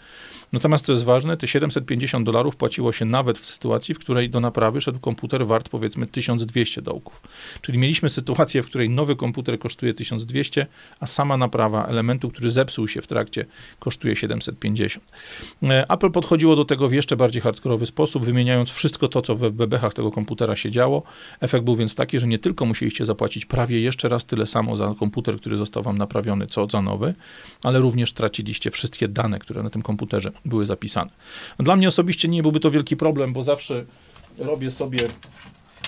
[0.53, 4.41] Natomiast co jest ważne, te 750 dolarów płaciło się nawet w sytuacji, w której do
[4.41, 7.23] naprawy szedł komputer wart powiedzmy 1200 dołków.
[7.63, 10.67] Czyli mieliśmy sytuację, w której nowy komputer kosztuje 1200,
[11.01, 13.47] a sama naprawa elementu, który zepsuł się w trakcie,
[13.79, 15.05] kosztuje 750.
[15.63, 19.51] E, Apple podchodziło do tego w jeszcze bardziej hardkorowy sposób, wymieniając wszystko to, co w
[19.51, 21.03] bebechach tego komputera się działo.
[21.41, 24.95] Efekt był więc taki, że nie tylko musieliście zapłacić prawie jeszcze raz tyle samo za
[24.99, 27.15] komputer, który został wam naprawiony, co za nowy,
[27.63, 31.11] ale również traciliście wszystkie dane, które na tym komputerze były zapisane.
[31.59, 33.85] Dla mnie osobiście nie byłby to wielki problem, bo zawsze
[34.39, 34.99] robię sobie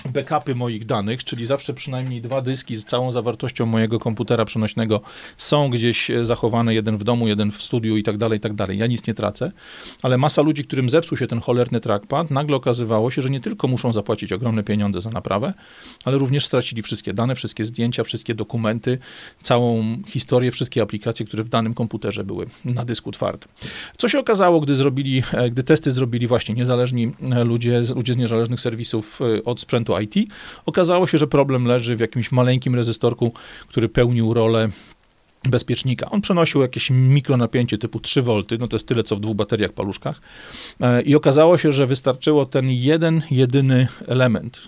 [0.05, 5.01] backupy moich danych, czyli zawsze przynajmniej dwa dyski z całą zawartością mojego komputera przenośnego
[5.37, 8.53] są gdzieś e, zachowane, jeden w domu, jeden w studiu i tak dalej, i tak
[8.53, 8.77] dalej.
[8.77, 9.51] Ja nic nie tracę,
[10.01, 13.67] ale masa ludzi, którym zepsuł się ten cholerny trackpad, nagle okazywało się, że nie tylko
[13.67, 15.53] muszą zapłacić ogromne pieniądze za naprawę,
[16.05, 18.97] ale również stracili wszystkie dane, wszystkie zdjęcia, wszystkie dokumenty,
[19.41, 23.49] całą historię, wszystkie aplikacje, które w danym komputerze były na dysku twardym.
[23.97, 28.17] Co się okazało, gdy zrobili, e, gdy testy zrobili właśnie niezależni e, ludzie, ludzie z
[28.17, 30.15] niezależnych serwisów od sprzętu IT.
[30.65, 33.31] Okazało się, że problem leży w jakimś maleńkim rezystorku,
[33.67, 34.69] który pełnił rolę
[35.49, 36.09] bezpiecznika.
[36.09, 39.73] On przenosił jakieś mikronapięcie typu 3 V, no to jest tyle co w dwóch bateriach
[39.73, 40.21] paluszkach.
[40.81, 44.61] E, I okazało się, że wystarczyło ten jeden, jedyny element,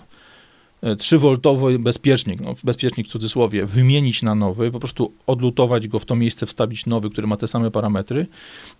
[0.84, 6.16] 3V bezpiecznik, no bezpiecznik w cudzysłowie, wymienić na nowy, po prostu odlutować go w to
[6.16, 8.26] miejsce, wstawić nowy, który ma te same parametry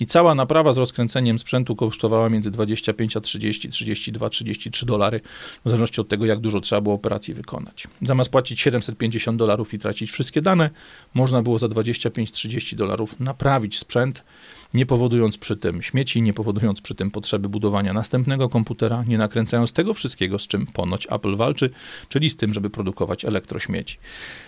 [0.01, 5.21] i cała naprawa z rozkręceniem sprzętu kosztowała między 25 a 30, 32, 33 dolary,
[5.64, 7.88] w zależności od tego, jak dużo trzeba było operacji wykonać.
[8.03, 10.71] Zamiast płacić 750 dolarów i tracić wszystkie dane,
[11.14, 14.25] można było za 25-30 dolarów naprawić sprzęt,
[14.74, 19.72] nie powodując przy tym śmieci, nie powodując przy tym potrzeby budowania następnego komputera, nie nakręcając
[19.72, 21.70] tego wszystkiego, z czym ponoć Apple walczy,
[22.08, 23.98] czyli z tym, żeby produkować elektrośmieci.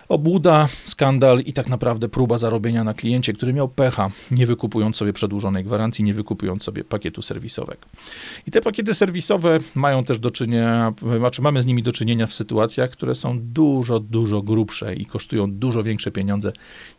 [0.09, 5.13] Obłuda, skandal i tak naprawdę próba zarobienia na kliencie, który miał pecha, nie wykupując sobie
[5.13, 7.81] przedłużonej gwarancji, nie wykupując sobie pakietu serwisowego.
[8.47, 12.33] I te pakiety serwisowe mają też do czynienia, znaczy mamy z nimi do czynienia w
[12.33, 16.53] sytuacjach, które są dużo, dużo grubsze i kosztują dużo większe pieniądze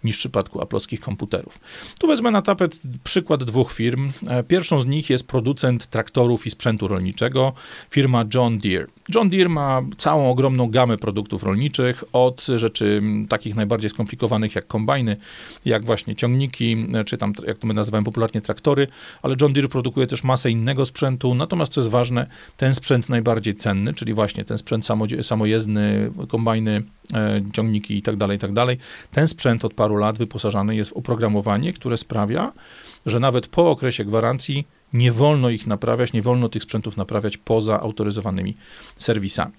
[0.03, 1.59] niż w przypadku aplowskich komputerów.
[1.99, 2.79] Tu wezmę na tapet
[3.17, 4.11] przykład dwóch firm.
[4.29, 7.53] E, pierwszą z nich jest producent traktorów i sprzętu rolniczego,
[7.89, 8.87] firma John Deere.
[9.15, 15.17] John Deere ma całą ogromną gamę produktów rolniczych, od rzeczy takich najbardziej skomplikowanych jak kombajny,
[15.65, 18.87] jak właśnie ciągniki, czy tam, jak to my nazywamy popularnie, traktory,
[19.21, 23.55] ale John Deere produkuje też masę innego sprzętu, natomiast co jest ważne, ten sprzęt najbardziej
[23.55, 24.85] cenny, czyli właśnie ten sprzęt
[25.21, 28.77] samojezdny, kombajny, e, ciągniki i tak dalej, i tak dalej,
[29.11, 32.51] ten sprzęt od paru lat wyposażany jest w oprogramowanie, które sprawia,
[33.05, 37.81] że nawet po okresie gwarancji nie wolno ich naprawiać, nie wolno tych sprzętów naprawiać poza
[37.81, 38.55] autoryzowanymi
[38.97, 39.53] serwisami.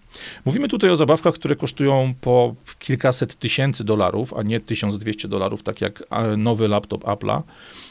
[0.45, 5.81] Mówimy tutaj o zabawkach, które kosztują po kilkaset tysięcy dolarów, a nie 1200 dolarów, tak
[5.81, 6.05] jak
[6.37, 7.43] nowy laptop Apple'a.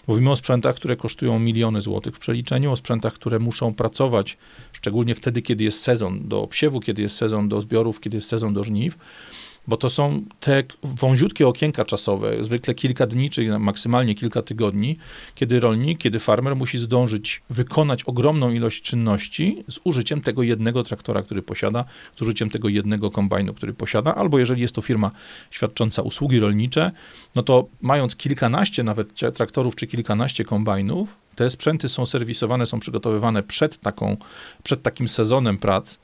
[0.08, 4.38] Mówimy o sprzętach, które kosztują miliony złotych w przeliczeniu, o sprzętach, które muszą pracować,
[4.72, 8.54] szczególnie wtedy, kiedy jest sezon do obsiewu, kiedy jest sezon do zbiorów, kiedy jest sezon
[8.54, 8.98] do żniw
[9.68, 14.98] bo to są te wąziutkie okienka czasowe, zwykle kilka dni, czy maksymalnie kilka tygodni,
[15.36, 21.24] kiedy rolnik, kiedy farmer musi zdążyć wykonać ogromną ilość czynności z użyciem tego jednego traktora,
[21.24, 25.12] który posiada, z użyciem tego jednego kombajnu, który posiada, albo jeżeli jest to firma
[25.52, 26.92] świadcząca usługi rolnicze,
[27.36, 33.44] no to mając kilkanaście nawet traktorów czy kilkanaście kombajnów, te sprzęty są serwisowane, są przygotowywane
[33.44, 34.18] przed, taką,
[34.64, 35.98] przed takim sezonem prac,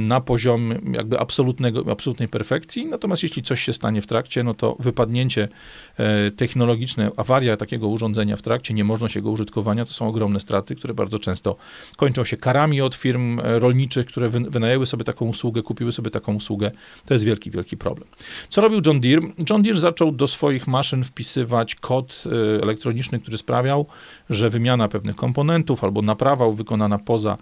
[0.00, 4.76] na poziom jakby absolutnego, absolutnej perfekcji, natomiast jeśli coś się stanie w trakcie, no to
[4.78, 5.48] wypadnięcie
[5.96, 10.94] e, technologiczne, awaria takiego urządzenia w trakcie, niemożność jego użytkowania, to są ogromne straty, które
[10.94, 11.56] bardzo często
[11.96, 16.34] kończą się karami od firm e, rolniczych, które wynajęły sobie taką usługę, kupiły sobie taką
[16.34, 16.70] usługę.
[17.06, 18.08] To jest wielki, wielki problem.
[18.48, 19.22] Co robił John Deere?
[19.50, 22.24] John Deere zaczął do swoich maszyn wpisywać kod
[22.62, 23.86] elektroniczny, który sprawiał,
[24.30, 27.38] że wymiana pewnych komponentów albo naprawa wykonana poza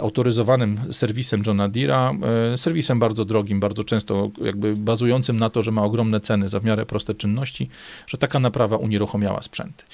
[0.00, 2.14] autoryzowanym serwisem Johna Deere'a,
[2.52, 6.60] e, serwisem bardzo drogim, bardzo często jakby bazującym na to, że ma ogromne ceny za
[6.60, 7.68] w miarę proste czynności,
[8.06, 9.84] że taka naprawa unieruchomiała sprzęty.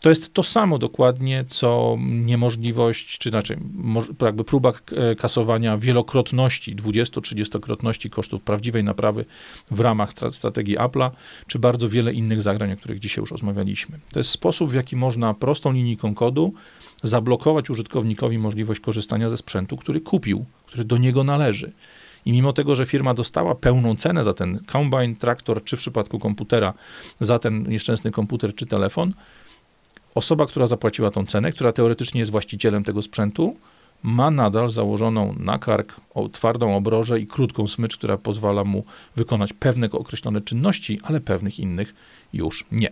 [0.00, 3.58] To jest to samo dokładnie, co niemożliwość, czy znaczy
[4.22, 9.24] jakby próba e, kasowania wielokrotności, 20-30-krotności kosztów prawdziwej naprawy
[9.70, 11.10] w ramach strategii Apple'a,
[11.46, 13.98] czy bardzo wiele innych zagrań, o których dzisiaj już rozmawialiśmy.
[14.12, 16.52] To jest sposób, w jaki można prostą linijką kodu
[17.02, 21.72] zablokować użytkownikowi możliwość korzystania ze sprzętu, który kupił, który do niego należy.
[22.24, 26.18] I mimo tego, że firma dostała pełną cenę za ten combine, traktor, czy w przypadku
[26.18, 26.74] komputera
[27.20, 29.14] za ten nieszczęsny komputer czy telefon,
[30.14, 33.56] osoba, która zapłaciła tą cenę, która teoretycznie jest właścicielem tego sprzętu,
[34.02, 36.00] ma nadal założoną na kark
[36.32, 38.84] twardą obrożę i krótką smycz, która pozwala mu
[39.16, 41.94] wykonać pewne określone czynności, ale pewnych innych
[42.32, 42.88] już nie.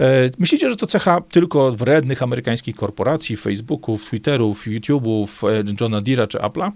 [0.00, 6.28] E, myślicie, że to cecha tylko wrednych amerykańskich korporacji, Facebooków, Twitterów, YouTube'ów, e, Johna Deere'a
[6.28, 6.72] czy Apple'a?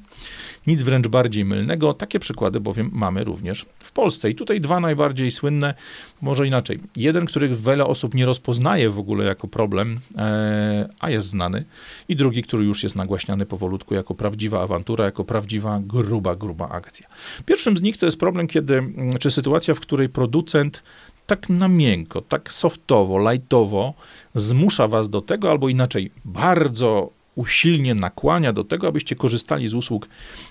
[0.66, 1.94] Nic wręcz bardziej mylnego.
[1.94, 4.30] Takie przykłady bowiem mamy również w Polsce.
[4.30, 5.74] I tutaj dwa najbardziej słynne,
[6.22, 6.80] może inaczej.
[6.96, 11.64] Jeden, który wiele osób nie rozpoznaje w ogóle jako problem, e, a jest znany.
[12.08, 17.06] I drugi, który już jest nagłaśniany powolutku jako prawdziwa awantura, jako prawdziwa, gruba, gruba akcja.
[17.46, 18.82] Pierwszym z nich to jest problem, kiedy,
[19.20, 20.82] czy sytuacja, w której producent
[21.28, 23.94] tak na miękko, tak softowo, lightowo
[24.34, 30.08] zmusza was do tego, albo inaczej, bardzo usilnie nakłania do tego, abyście korzystali z usług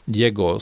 [0.08, 0.58] jego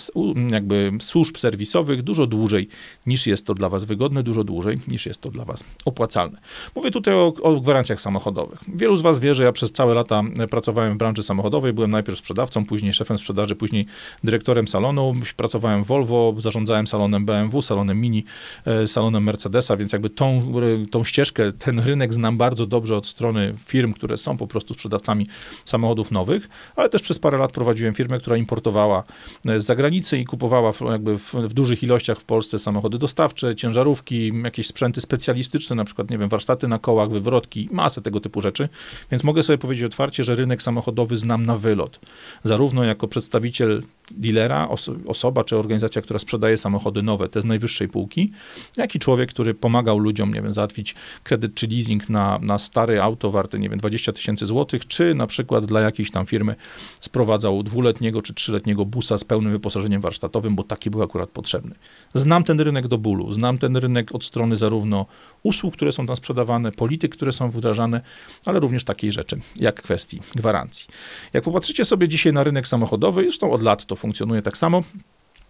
[0.51, 2.67] jakby służb serwisowych dużo dłużej
[3.05, 6.39] niż jest to dla was wygodne, dużo dłużej niż jest to dla was opłacalne.
[6.75, 8.59] Mówię tutaj o, o gwarancjach samochodowych.
[8.67, 12.19] Wielu z was wie, że ja przez całe lata pracowałem w branży samochodowej, byłem najpierw
[12.19, 13.85] sprzedawcą, później szefem sprzedaży, później
[14.23, 18.25] dyrektorem salonu, pracowałem w Volvo, zarządzałem salonem BMW, salonem Mini,
[18.65, 20.51] e, salonem Mercedesa, więc jakby tą,
[20.91, 25.27] tą ścieżkę, ten rynek znam bardzo dobrze od strony firm, które są po prostu sprzedawcami
[25.65, 29.03] samochodów nowych, ale też przez parę lat prowadziłem firmę, która importowała
[29.45, 34.31] e, z zagranicy i kupowała jakby w, w dużych ilościach w Polsce samochody dostawcze, ciężarówki,
[34.43, 38.69] jakieś sprzęty specjalistyczne, na przykład, nie wiem, warsztaty na kołach, wywrotki, masę tego typu rzeczy,
[39.11, 41.99] więc mogę sobie powiedzieć otwarcie, że rynek samochodowy znam na wylot.
[42.43, 47.87] Zarówno jako przedstawiciel dealera, oso osoba czy organizacja, która sprzedaje samochody nowe, te z najwyższej
[47.87, 48.31] półki,
[48.77, 53.03] jak i człowiek, który pomagał ludziom, nie wiem, załatwić kredyt czy leasing na, na stare
[53.03, 56.55] auto warte, nie wiem, 20 tysięcy złotych, czy na przykład dla jakiejś tam firmy
[57.01, 61.75] sprowadzał dwuletniego czy trzyletniego busa z pełnym wyposażeniem warsztatowym, bo taki był akurat potrzebny.
[62.13, 65.05] Znam ten rynek do bólu, znam ten rynek od strony zarówno
[65.43, 68.01] usług, które są tam sprzedawane, polityk, które są wdrażane,
[68.45, 70.87] ale również takiej rzeczy, jak kwestii gwarancji.
[71.33, 74.83] Jak popatrzycie sobie dzisiaj na rynek samochodowy, zresztą od lat to funkcjonuje tak samo,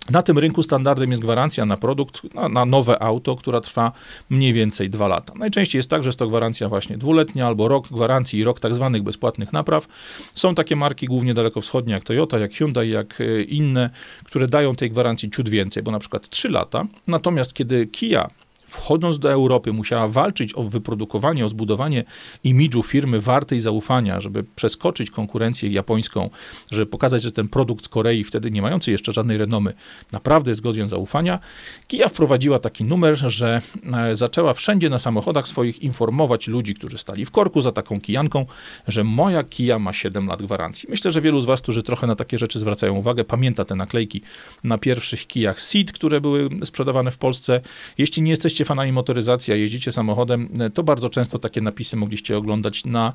[0.10, 3.92] na tym rynku standardem jest gwarancja na produkt, na, na, nowe auto, która trwa
[4.30, 5.34] mniej więcej dwa lata.
[5.36, 8.76] Najczęściej jest tak, że jest to gwarancja właśnie dwuletnia albo rok gwarancji i rok tak
[8.76, 9.88] zwanych bezpłatnych napraw.
[10.36, 13.90] Są takie marki głównie dalekowschodnie jak Toyota, jak Hyundai, jak e, inne,
[14.24, 16.86] które dają tej gwarancji ciut więcej, bo na przykład 3 lata.
[17.08, 18.30] Natomiast kiedy Kia
[18.76, 22.04] wchodząc do Europy, musiała walczyć o wyprodukowanie, o zbudowanie
[22.44, 26.30] imidżu firmy wartej zaufania, żeby przeskoczyć konkurencję japońską,
[26.72, 29.74] żeby pokazać, że ten produkt z Korei, wtedy nie mający jeszcze żadnej renomy,
[30.12, 31.40] naprawdę jest godien zaufania,
[31.88, 33.62] Kia wprowadziła taki numer, że
[33.94, 38.46] e, zaczęła wszędzie na samochodach swoich informować ludzi, którzy stali w korku za taką kijanką,
[38.88, 40.90] że moja Kia ma 7 lat gwarancji.
[40.90, 44.22] Myślę, że wielu z was, którzy trochę na takie rzeczy zwracają uwagę, pamięta te naklejki
[44.64, 47.62] na pierwszych Kijach Ceed, które były sprzedawane w Polsce.
[47.98, 51.98] Jeśli nie jesteście jesteście fanami motoryzacji, a jeździcie samochodem, e, to bardzo często takie napisy
[51.98, 53.14] mogliście oglądać na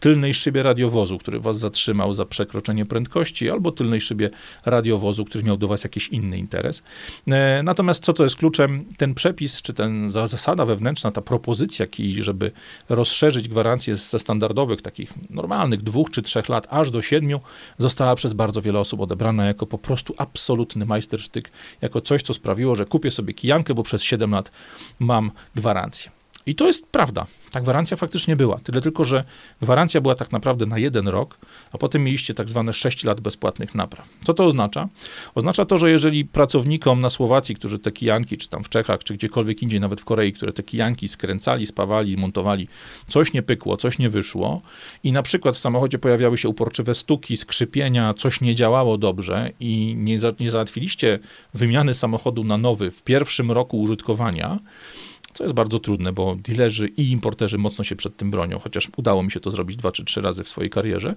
[0.00, 4.30] tylnej szybie radiowozu, który was zatrzymał za przekroczenie prędkości, albo tylnej szybie
[4.64, 6.82] radiowozu, który miał do was jakiś inny interes.
[7.28, 8.84] E, natomiast co to jest kluczem?
[8.96, 12.52] Ten przepis, czy ten zasada wewnętrzna, ta propozycja KI, żeby
[12.88, 17.40] rozszerzyć gwarancję ze standardowych, takich normalnych dwóch czy trzech lat, aż do siedmiu,
[17.78, 22.76] została przez bardzo wiele osób odebrana jako po prostu absolutny majstersztyk, jako coś, co sprawiło,
[22.76, 24.50] że kupię sobie kijankę, bo przez 7 lat
[25.02, 26.10] mam gwarancję.
[26.46, 27.26] I to jest prawda.
[27.50, 28.58] Ta gwarancja faktycznie była.
[28.58, 29.24] Tyle tylko, że
[29.60, 31.38] gwarancja była tak naprawdę na jeden rok,
[31.72, 34.08] a potem mieliście tak zwane 6 lat bezpłatnych napraw.
[34.24, 34.88] Co to oznacza?
[35.34, 39.14] Oznacza to, że jeżeli pracownikom na Słowacji, którzy te kijanki, czy tam w Czechach, czy
[39.14, 42.68] gdziekolwiek indziej, nawet w Korei, które te kijanki skręcali, spawali, montowali,
[43.08, 44.62] coś nie pykło, coś nie wyszło
[45.04, 49.94] i na przykład w samochodzie pojawiały się uporczywe stuki, skrzypienia, coś nie działało dobrze i
[49.98, 51.18] nie, za, nie załatwiliście
[51.54, 54.58] wymiany samochodu na nowy w pierwszym roku użytkowania,
[55.34, 59.22] co jest bardzo trudne, bo dealerzy i importerzy mocno się przed tym bronią, chociaż udało
[59.22, 61.14] mi się to zrobić dwa czy trzy razy w swojej karierze.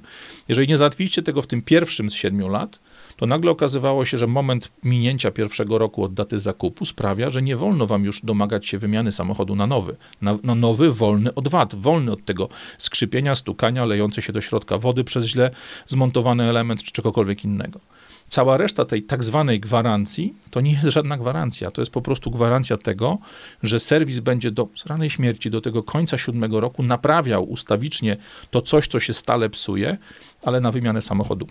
[0.48, 2.80] Jeżeli nie załatwiliście tego w tym pierwszym z siedmiu lat,
[3.18, 7.56] to nagle okazywało się, że moment minięcia pierwszego roku od daty zakupu sprawia, że nie
[7.56, 9.96] wolno wam już domagać się wymiany samochodu na nowy.
[10.22, 14.78] Na, na nowy, wolny od wad, wolny od tego skrzypienia, stukania, lejące się do środka
[14.78, 15.52] wody przez źle
[15.88, 17.80] zmontowany element czy czegokolwiek innego.
[18.28, 21.72] Cała reszta tej tak zwanej gwarancji to nie jest żadna gwarancja.
[21.72, 23.18] To jest po prostu gwarancja tego,
[23.64, 28.18] że serwis będzie do ranej śmierci, do tego końca siódmego roku naprawiał ustawicznie
[28.52, 29.98] to coś, co się stale psuje,
[30.44, 31.48] ale na wymianę samochodu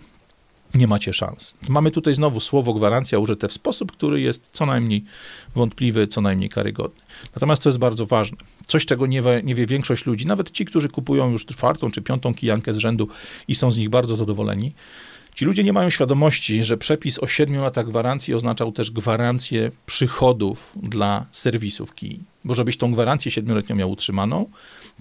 [0.75, 1.55] nie macie szans.
[1.69, 5.03] Mamy tutaj znowu słowo gwarancja użyte w sposób, który jest co najmniej
[5.55, 7.01] wątpliwy, co najmniej karygodny.
[7.35, 10.65] Natomiast co jest bardzo ważne, coś czego nie wie, nie wie większość ludzi, nawet ci,
[10.65, 13.07] którzy kupują już czwartą czy piątą kijankę z rzędu
[13.47, 14.71] i są z nich bardzo zadowoleni,
[15.35, 20.73] Ci ludzie nie mają świadomości, że przepis o 7 latach gwarancji oznaczał też gwarancję przychodów
[20.83, 22.19] dla serwisów kij.
[22.45, 24.49] Bo żebyś tą gwarancję 7-letnią miał utrzymaną,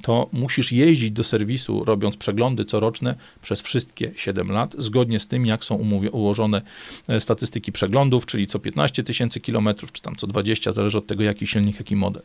[0.03, 5.47] to musisz jeździć do serwisu, robiąc przeglądy coroczne przez wszystkie 7 lat, zgodnie z tym,
[5.47, 5.75] jak są
[6.12, 6.62] ułożone
[7.09, 11.23] e, statystyki przeglądów, czyli co 15 tysięcy kilometrów, czy tam co 20, zależy od tego,
[11.23, 12.23] jaki silnik, jaki model.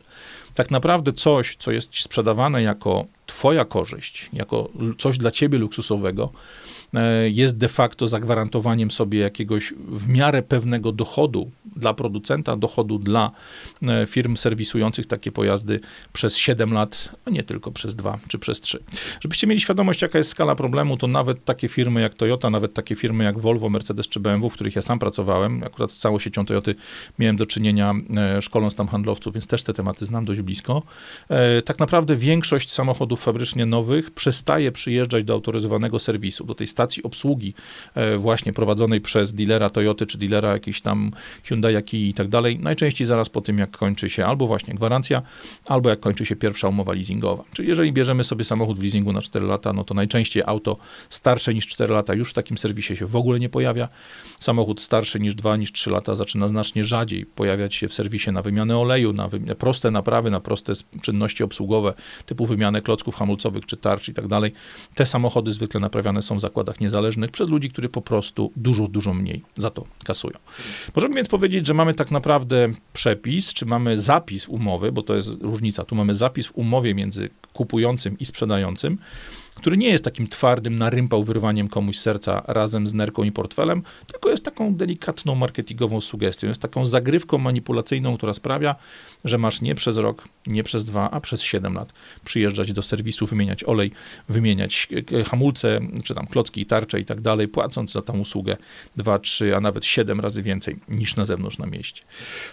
[0.54, 6.32] Tak naprawdę coś, co jest sprzedawane jako Twoja korzyść, jako coś dla Ciebie luksusowego,
[7.30, 13.30] jest de facto zagwarantowaniem sobie jakiegoś w miarę pewnego dochodu dla producenta, dochodu dla
[13.82, 15.80] e, firm serwisujących takie pojazdy
[16.12, 18.82] przez 7 lat, a nie tylko przez 2 czy przez 3.
[19.20, 22.96] Żebyście mieli świadomość, jaka jest skala problemu, to nawet takie firmy jak Toyota, nawet takie
[22.96, 26.44] firmy jak Volvo, Mercedes czy BMW, w których ja sam pracowałem, akurat z całą siecią
[26.44, 26.74] Toyoty
[27.18, 30.82] miałem do czynienia, e, szkoląc tam handlowców, więc też te tematy znam dość blisko.
[31.28, 36.66] E, tak naprawdę większość samochodów fabrycznie nowych przestaje przyjeżdżać do autoryzowanego serwisu, do tej
[37.02, 37.54] obsługi
[38.18, 41.10] właśnie prowadzonej przez dealera Toyoty czy dealera jakiejś tam
[41.44, 45.22] Hyundai, Kia i tak dalej, najczęściej zaraz po tym, jak kończy się albo właśnie gwarancja,
[45.66, 47.44] albo jak kończy się pierwsza umowa leasingowa.
[47.52, 50.76] Czyli jeżeli bierzemy sobie samochód w leasingu na 4 lata, no to najczęściej auto
[51.08, 53.88] starsze niż 4 lata już w takim serwisie się w ogóle nie pojawia.
[54.38, 58.42] Samochód starszy niż 2, niż 3 lata zaczyna znacznie rzadziej pojawiać się w serwisie na
[58.42, 61.94] wymianę oleju, na wymianę, proste naprawy, na proste czynności obsługowe,
[62.26, 64.52] typu wymianę klocków hamulcowych czy tarcz i tak dalej.
[64.94, 69.14] Te samochody zwykle naprawiane są w zakładach niezależnych przez ludzi, którzy po prostu dużo, dużo
[69.14, 70.38] mniej za to kasują.
[70.96, 75.30] Możemy więc powiedzieć, że mamy tak naprawdę przepis, czy mamy zapis umowy, bo to jest
[75.40, 75.84] różnica.
[75.84, 78.98] Tu mamy zapis w umowie między kupującym i sprzedającym,
[79.54, 84.30] który nie jest takim twardym narympał wyrwaniem komuś serca razem z nerką i portfelem, tylko
[84.30, 88.74] jest taką delikatną marketingową sugestią, jest taką zagrywką manipulacyjną, która sprawia,
[89.24, 91.92] że masz nie przez rok, nie przez dwa, a przez siedem lat
[92.24, 93.92] przyjeżdżać do serwisu, wymieniać olej,
[94.28, 98.56] wymieniać e, hamulce, czy tam klocki i tarcze i tak dalej, płacąc za tę usługę
[98.96, 102.02] dwa, trzy, a nawet siedem razy więcej niż na zewnątrz na mieście.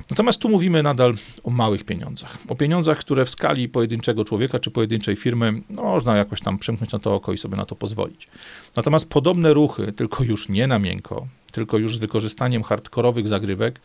[0.10, 2.38] Natomiast tu mówimy nadal o małych pieniądzach.
[2.48, 6.87] O pieniądzach, które w skali pojedynczego człowieka czy pojedynczej firmy no, można jakoś tam przymknąć
[6.92, 8.28] na to oko i sobie na to pozwolić.
[8.76, 13.80] Natomiast podobne ruchy, tylko już nie na miękko, tylko już z wykorzystaniem hardkorowych zagrywek,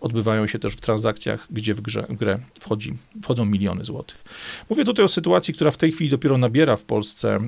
[0.00, 4.24] odbywają się też w transakcjach, gdzie w, grze, w grę wchodzi, wchodzą miliony złotych.
[4.70, 7.38] Mówię tutaj o sytuacji, która w tej chwili dopiero nabiera w Polsce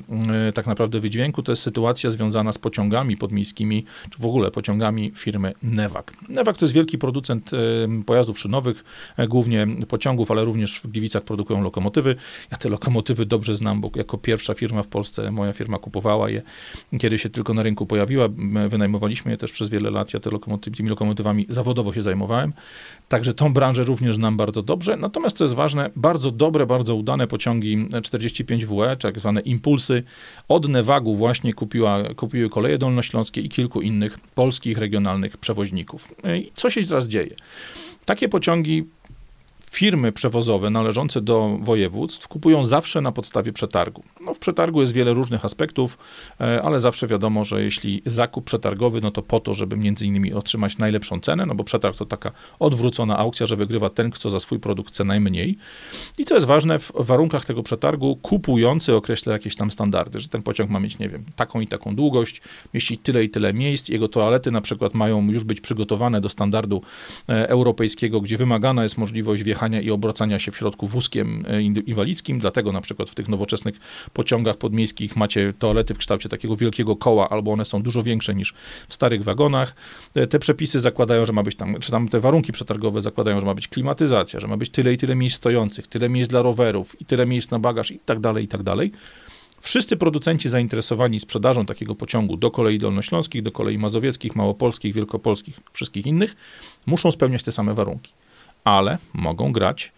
[0.47, 1.43] yy, tak naprawdę wydźwięku.
[1.43, 6.13] To jest sytuacja związana z pociągami podmiejskimi, czy w ogóle pociągami firmy Newak.
[6.29, 8.85] Newak to jest wielki producent yy, pojazdów szynowych,
[9.19, 12.17] yy, głównie pociągów, ale również w Gliwicach produkują lokomotywy.
[12.51, 16.43] Ja te lokomotywy dobrze znam, bo jako pierwsza firma w Polsce moja firma kupowała je,
[16.99, 18.29] kiedy się tylko na rynku pojawiła.
[18.69, 20.15] Wynajmowaliśmy je też przez wiele lat.
[20.15, 22.32] Ja te lokomotywy, tymi lokomotywami zawodowo się zajmowałem
[23.09, 24.97] Także tą branżę również znam bardzo dobrze.
[24.97, 30.03] Natomiast co jest ważne, bardzo dobre, bardzo udane pociągi 45WE, tak zwane impulsy,
[30.49, 36.15] od Newagu właśnie kupiła, kupiły koleje dolnośląskie i kilku innych polskich regionalnych przewoźników.
[36.39, 37.35] I co się teraz dzieje?
[38.05, 38.85] Takie pociągi
[39.73, 44.03] firmy przewozowe należące do województw kupują zawsze na podstawie przetargu.
[44.27, 45.99] No, w przetargu jest wiele różnych aspektów,
[46.41, 50.33] e, ale zawsze wiadomo, że jeśli zakup przetargowy, no to po to, żeby między innymi
[50.33, 54.41] otrzymać najlepszą cenę, no bo przetarg to taka odwrócona aukcja, że wygrywa ten, kto za
[54.41, 55.59] swój produkt chce najmniej.
[56.19, 60.43] I co jest ważne, w warunkach tego przetargu kupujący określa jakieś tam standardy, że ten
[60.43, 62.43] pociąg ma mieć, nie wiem, taką i taką długość,
[62.75, 66.83] mieścić tyle i tyle miejsc, jego toalety na przykład mają już być przygotowane do standardu
[67.29, 72.39] e, europejskiego, gdzie wymagana jest możliwość wjechania i obracania się w środku wózkiem e, inwalidzkim,
[72.39, 73.75] dlatego na przykład w tych nowoczesnych
[74.13, 78.55] pociągach podmiejskich macie toalety w kształcie takiego wielkiego koła, albo one są dużo większe niż
[78.89, 79.75] w starych wagonach.
[80.15, 83.47] E, te przepisy zakładają, że ma być tam, czy tam te warunki przetargowe zakładają, że
[83.47, 87.01] ma być klimatyzacja, że ma być tyle i tyle miejsc stojących, tyle miejsc dla rowerów
[87.01, 88.93] i tyle miejsc na bagaż i tak dalej, i tak dalej.
[89.63, 96.07] Wszyscy producenci zainteresowani sprzedażą takiego pociągu do kolei dolnośląskich, do kolei mazowieckich, małopolskich, wielkopolskich, wszystkich
[96.07, 96.37] innych,
[96.87, 98.13] muszą spełniać te same warunki
[98.65, 99.93] ale mogą grać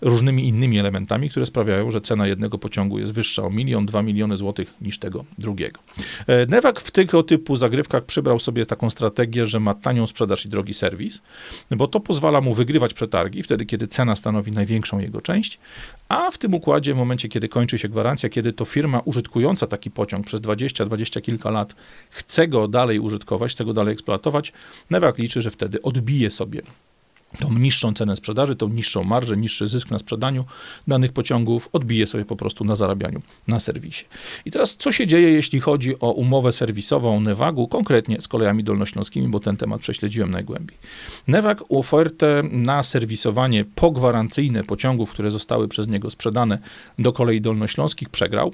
[0.00, 4.36] różnymi innymi elementami, które sprawiają, że cena jednego pociągu jest wyższa o milion, dwa miliony
[4.36, 5.80] złotych niż tego drugiego.
[6.26, 10.48] E, Newak w tego typu zagrywkach przybrał sobie taką strategię, że ma tanią sprzedaż i
[10.48, 11.22] drogi serwis,
[11.70, 15.58] bo to pozwala mu wygrywać przetargi wtedy, kiedy cena stanowi największą jego część,
[16.08, 19.90] a w tym układzie, w momencie, kiedy kończy się gwarancja, kiedy to firma użytkująca taki
[19.90, 21.74] pociąg przez 20, 20 kilka lat
[22.10, 24.52] chce go dalej użytkować, chce go dalej eksploatować,
[24.90, 26.62] Newak liczy, że wtedy odbije sobie
[27.40, 30.44] tą niższą cenę sprzedaży, tą niższą marżę, niższy zysk na sprzedaniu
[30.88, 34.04] danych pociągów odbije sobie po prostu na zarabianiu na serwisie.
[34.44, 39.28] I teraz co się dzieje, jeśli chodzi o umowę serwisową Newagu, konkretnie z kolejami dolnośląskimi,
[39.28, 40.78] bo ten temat prześledziłem najgłębiej.
[41.28, 46.58] Newag ofertę na serwisowanie pogwarancyjne pociągów, które zostały przez niego sprzedane
[46.98, 48.52] do kolei dolnośląskich przegrał.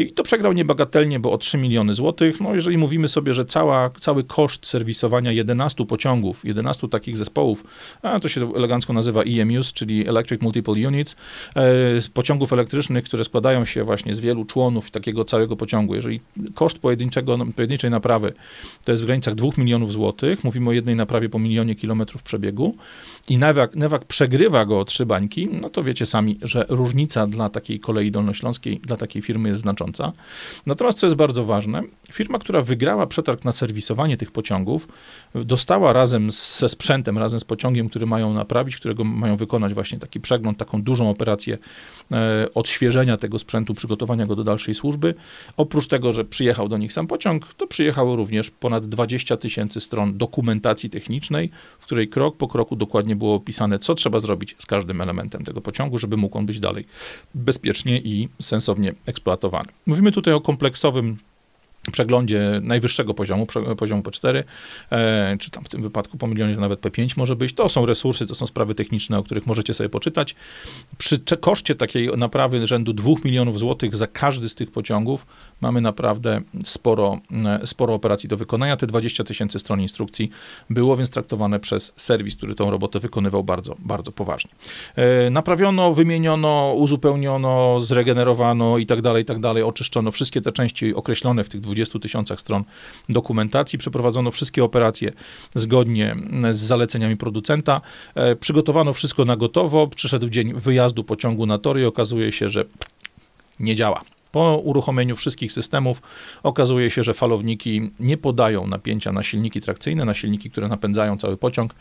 [0.00, 2.40] I to przegrał niebagatelnie, bo o 3 miliony złotych.
[2.40, 7.64] No jeżeli mówimy sobie, że cała, cały koszt serwisowania 11 pociągów, 11 takich zespołów,
[8.20, 11.16] to się elegancko nazywa EMUs, czyli Electric Multiple Units,
[12.00, 15.94] z pociągów elektrycznych, które składają się właśnie z wielu członów takiego całego pociągu.
[15.94, 16.20] Jeżeli
[16.54, 18.32] koszt pojedynczego, pojedynczej naprawy
[18.84, 22.76] to jest w granicach 2 milionów złotych, mówimy o jednej naprawie po milionie kilometrów przebiegu
[23.28, 27.48] i Newak, Newak przegrywa go o trzy bańki, no to wiecie sami, że różnica dla
[27.48, 30.12] takiej kolei dolnośląskiej, dla takiej firmy jest znacząca.
[30.66, 31.82] Natomiast co jest bardzo ważne,
[32.12, 34.88] firma, która wygrała przetarg na serwisowanie tych pociągów,
[35.34, 40.20] dostała razem ze sprzętem, razem z pociągiem, który mają naprawić, którego mają wykonać właśnie taki
[40.20, 41.58] przegląd, taką dużą operację
[42.12, 45.14] e, odświeżenia tego sprzętu, przygotowania go do dalszej służby.
[45.56, 50.18] Oprócz tego, że przyjechał do nich sam pociąg, to przyjechało również ponad 20 tysięcy stron
[50.18, 55.00] dokumentacji technicznej, w której krok po kroku dokładnie było opisane, co trzeba zrobić z każdym
[55.00, 56.86] elementem tego pociągu, żeby mógł on być dalej
[57.34, 59.68] bezpiecznie i sensownie eksploatowany.
[59.86, 61.16] Mówimy tutaj o kompleksowym
[61.90, 64.42] przeglądzie najwyższego poziomu, poziomu P4,
[64.92, 67.54] e, czy tam w tym wypadku po milionie to nawet P5 może być.
[67.54, 70.34] To są resursy, to są sprawy techniczne, o których możecie sobie poczytać.
[70.98, 75.26] Przy koszcie takiej naprawy rzędu 2 milionów złotych za każdy z tych pociągów
[75.60, 77.20] mamy naprawdę sporo,
[77.62, 78.76] e, sporo operacji do wykonania.
[78.76, 80.30] Te 20 tysięcy stron instrukcji
[80.70, 84.50] było więc traktowane przez serwis, który tą robotę wykonywał bardzo, bardzo poważnie.
[84.96, 90.94] E, naprawiono, wymieniono, uzupełniono, zregenerowano i tak dalej, i tak dalej, oczyszczono wszystkie te części
[90.94, 92.64] określone w tych 20 tysiącach stron
[93.08, 95.12] dokumentacji, przeprowadzono wszystkie operacje
[95.54, 96.16] zgodnie
[96.52, 97.80] z zaleceniami producenta,
[98.14, 102.64] e, przygotowano wszystko na gotowo, przyszedł dzień wyjazdu pociągu na tory i okazuje się, że
[103.60, 104.02] nie działa.
[104.32, 106.02] Po uruchomieniu wszystkich systemów
[106.42, 111.36] okazuje się, że falowniki nie podają napięcia na silniki trakcyjne, na silniki, które napędzają cały
[111.36, 111.74] pociąg.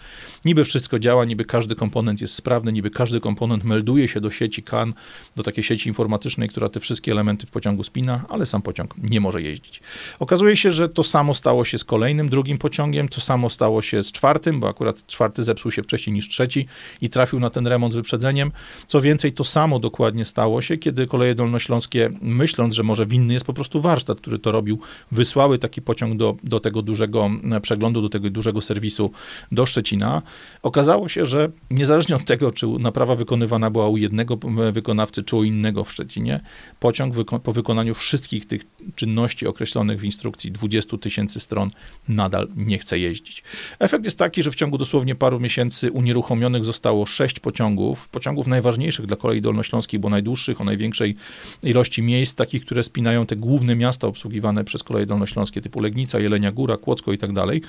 [0.46, 4.64] Niby wszystko działa, niby każdy komponent jest sprawny, niby każdy komponent melduje się do sieci
[4.64, 4.94] CAN,
[5.36, 9.22] do takiej sieci informatycznej, która te wszystkie elementy w pociągu spina, ale sam pociąg nie
[9.22, 9.82] może jeździć.
[10.20, 14.04] Okazuje się, że to samo stało się z kolejnym, drugim pociągiem, to samo stało się
[14.04, 16.68] z czwartym, bo akurat czwarty zepsuł się wcześniej niż trzeci
[17.02, 18.52] i trafił na ten remont z wyprzedzeniem.
[18.88, 22.10] Co więcej, to samo dokładnie stało się, kiedy koleje dolnośląskie
[22.42, 24.80] myśląc, że może winny jest po prostu warsztat, który to robił,
[25.12, 29.12] wysłały taki pociąg do, do tego dużego e, przeglądu, do tego dużego serwisu
[29.52, 30.22] do Szczecina.
[30.64, 34.38] Okazało się, że niezależnie od tego, czy naprawa wykonywana była u jednego
[34.72, 36.40] wykonawcy, czy u innego w Szczecinie,
[36.80, 38.62] pociąg wyko po wykonaniu wszystkich tych
[38.96, 41.70] czynności określonych w instrukcji 20 tysięcy stron
[42.08, 43.44] nadal nie chce jeździć.
[43.80, 49.06] Efekt jest taki, że w ciągu dosłownie paru miesięcy unieruchomionych zostało sześć pociągów, pociągów najważniejszych
[49.06, 51.16] dla kolei dolnośląskiej, bo najdłuższych, o największej
[51.64, 56.52] ilości miejsc, takich, które spinają te główne miasta obsługiwane przez koleje dolnośląskie, typu Legnica, Jelenia
[56.52, 57.62] Góra, Kłodzko i tak dalej.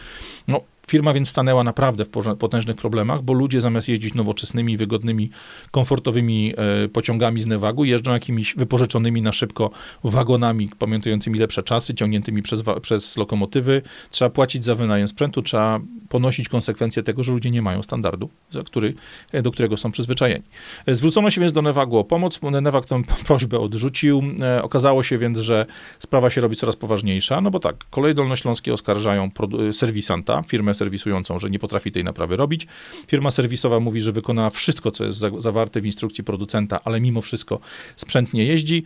[0.48, 2.08] No, Firma więc stanęła naprawdę w
[2.38, 5.30] potężnych problemach, bo ludzie zamiast jeździć nowoczesnymi, wygodnymi,
[5.70, 6.54] komfortowymi
[6.84, 9.70] e, pociągami z Nevagu, jeżdżą jakimiś wypożyczonymi na szybko
[10.04, 13.82] wagonami, pamiętającymi lepsze czasy, ciągniętymi przez, przez lokomotywy.
[14.10, 18.62] Trzeba płacić za wynajem sprzętu, trzeba ponosić konsekwencje tego, że ludzie nie mają standardu, za
[18.62, 18.94] który,
[19.32, 20.44] e, do którego są przyzwyczajeni.
[20.86, 22.40] E, zwrócono się więc do Nevagu o pomoc.
[22.62, 24.22] Nevag tę prośbę odrzucił.
[24.62, 25.66] Okazało się więc, że
[25.98, 29.30] sprawa się robi coraz poważniejsza, no bo tak, koleje dolnośląskie oskarżają
[29.72, 32.66] serwisanta, firmę serwisującą, że nie potrafi tej naprawy robić.
[33.06, 37.60] Firma serwisowa mówi, że wykona wszystko, co jest zawarte w instrukcji producenta, ale mimo wszystko
[37.96, 38.84] sprzęt nie jeździ.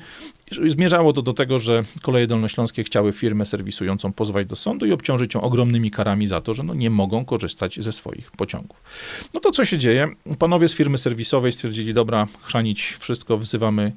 [0.66, 5.34] Zmierzało to do tego, że koleje dolnośląskie chciały firmę serwisującą pozwać do sądu i obciążyć
[5.34, 8.82] ją ogromnymi karami za to, że no nie mogą korzystać ze swoich pociągów.
[9.34, 10.09] No to co się dzieje?
[10.39, 13.93] Panowie z firmy serwisowej stwierdzili, dobra, chrzanić wszystko, wzywamy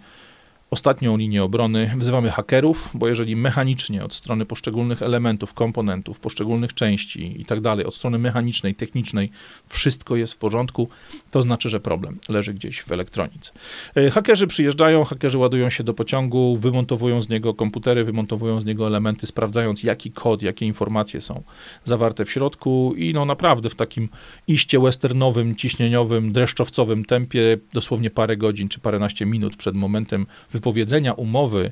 [0.71, 1.95] ostatnią linię obrony.
[1.97, 7.85] Wzywamy hakerów, bo jeżeli mechanicznie od strony poszczególnych elementów, komponentów, poszczególnych części i tak dalej,
[7.85, 9.31] od strony mechanicznej, technicznej
[9.67, 10.89] wszystko jest w porządku,
[11.31, 13.51] to znaczy, że problem leży gdzieś w elektronice.
[13.95, 18.87] E, hakerzy przyjeżdżają, hakerzy ładują się do pociągu, wymontowują z niego komputery, wymontowują z niego
[18.87, 21.43] elementy, sprawdzając jaki kod, jakie informacje są
[21.83, 24.09] zawarte w środku i no naprawdę w takim
[24.47, 30.25] iście westernowym, ciśnieniowym, dreszczowcowym tempie, dosłownie parę godzin czy paręnaście minut przed momentem
[30.59, 31.71] wypowiedzenia umowy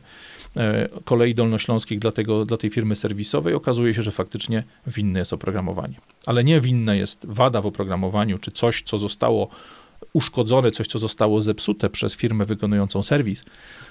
[0.58, 5.34] e, kolei dolnośląskich dla, tego, dla tej firmy serwisowej, okazuje się, że faktycznie winne jest
[5.34, 5.96] oprogramowanie.
[6.26, 9.50] Ale nie winne jest wada w oprogramowaniu, czy coś, co zostało
[10.14, 13.44] uszkodzone, coś, co zostało zepsute przez firmę wykonującą serwis,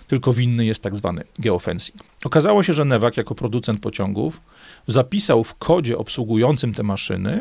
[0.09, 2.03] tylko winny jest tak zwany geofencing.
[2.25, 4.41] Okazało się, że Newak jako producent pociągów
[4.87, 7.41] zapisał w kodzie obsługującym te maszyny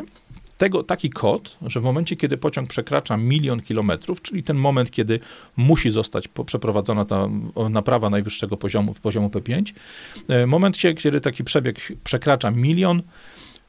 [0.56, 5.20] tego, taki kod, że w momencie, kiedy pociąg przekracza milion kilometrów, czyli ten moment, kiedy
[5.56, 7.28] musi zostać przeprowadzona ta
[7.70, 9.72] naprawa najwyższego poziomu, poziomu P5,
[10.28, 13.02] e, moment, kiedy taki przebieg przekracza milion,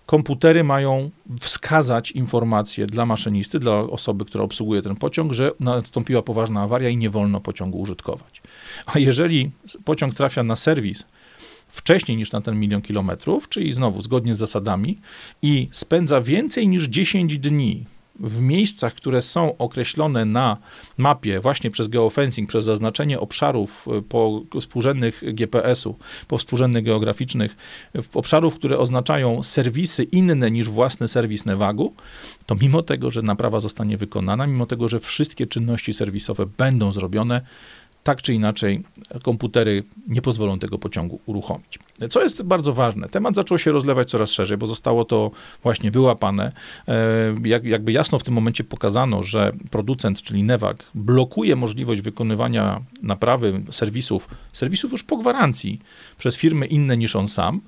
[0.06, 1.10] komputery mają
[1.40, 6.98] wskazać informację dla maszynisty, dla osoby, która obsługuje ten pociąg, że nastąpiła poważna awaria i
[6.98, 8.42] nie wolno pociągu użytkować.
[8.86, 9.52] A jeżeli
[9.86, 11.06] pociąg trafia na serwis,
[11.78, 14.98] wcześniej niż na ten milion kilometrów, czyli znowu zgodnie z zasadami,
[15.42, 17.86] i spędza więcej niż 10 dni
[18.20, 20.58] w miejscach, które są określone na
[20.98, 25.96] mapie właśnie przez geofencing, przez zaznaczenie obszarów e, po współrzędnych GPS-u,
[26.28, 27.56] po współrzędnych geograficznych,
[28.14, 31.94] obszarów, które oznaczają serwisy inne niż własny serwis Nevagu,
[32.46, 37.42] to mimo tego, że naprawa zostanie wykonana, mimo tego, że wszystkie czynności serwisowe będą zrobione,
[38.08, 38.84] tak czy inaczej
[39.24, 41.80] komputery nie pozwolą tego pociągu uruchomić.
[42.10, 45.32] Co jest bardzo ważne, temat zaczął się rozlewać coraz szerzej, bo zostało to
[45.64, 46.52] właśnie wyłapane.
[46.88, 46.94] E,
[47.46, 53.62] jak, jakby jasno w tym momencie pokazano, że producent, czyli Newag, blokuje możliwość wykonywania naprawy
[53.72, 55.80] serwisów, serwisów już po gwarancji
[56.18, 57.62] przez firmy inne niż on sam,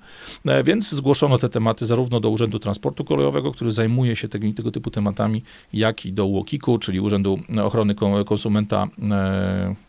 [0.46, 4.72] e, więc zgłoszono te tematy zarówno do Urzędu Transportu Kolejowego, który zajmuje się tego, tego
[4.72, 9.89] typu tematami, jak i do UOKiK-u, czyli Urzędu Ochrony Konsumenta e,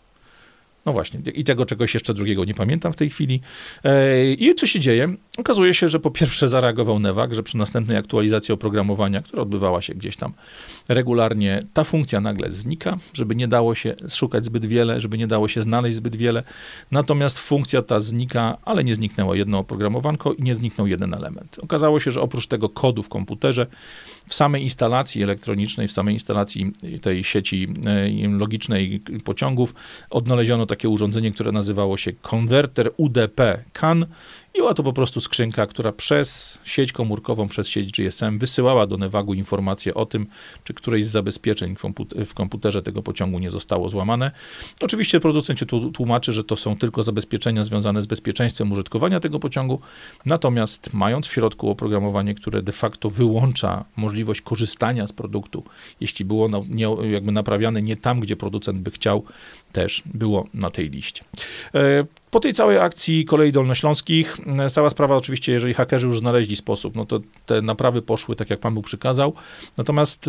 [0.86, 3.40] no właśnie, i tego czegoś jeszcze drugiego nie pamiętam w tej chwili.
[3.84, 5.14] E, I co się dzieje?
[5.40, 9.94] Okazuje się, że po pierwsze zareagował Newak, że przy następnej aktualizacji oprogramowania, która odbywała się
[9.94, 10.32] gdzieś tam
[10.88, 15.48] regularnie, ta funkcja nagle znika, żeby nie dało się szukać zbyt wiele, żeby nie dało
[15.48, 16.42] się znaleźć zbyt wiele.
[16.90, 21.58] Natomiast funkcja ta znika, ale nie zniknęło jedno oprogramowanko i nie zniknął jeden element.
[21.62, 23.66] Okazało się, że oprócz tego kodu w komputerze,
[24.26, 26.72] w samej instalacji elektronicznej, w samej instalacji
[27.02, 29.74] tej sieci e, logicznej pociągów
[30.10, 34.06] odnaleziono takie urządzenie, które nazywało się konwerter UDP CAN
[34.54, 39.34] była to po prostu skrzynka, która przez sieć komórkową, przez sieć GSM wysyłała do Nevagu
[39.34, 40.26] informację o tym,
[40.64, 41.76] czy któreś z zabezpieczeń
[42.26, 44.30] w komputerze tego pociągu nie zostało złamane.
[44.82, 49.80] Oczywiście producent się tłumaczy, że to są tylko zabezpieczenia związane z bezpieczeństwem użytkowania tego pociągu,
[50.26, 55.64] natomiast mając w środku oprogramowanie, które de facto wyłącza możliwość korzystania z produktu,
[56.00, 59.24] jeśli było nie, jakby naprawiane nie tam, gdzie producent by chciał,
[59.72, 61.24] też było na tej liście.
[61.74, 66.56] E, po tej całej akcji kolei dolnośląskich, e, cała sprawa oczywiście, jeżeli hakerzy już znaleźli
[66.56, 69.34] sposób, no to te naprawy poszły tak, jak Pan Bóg przykazał.
[69.76, 70.28] Natomiast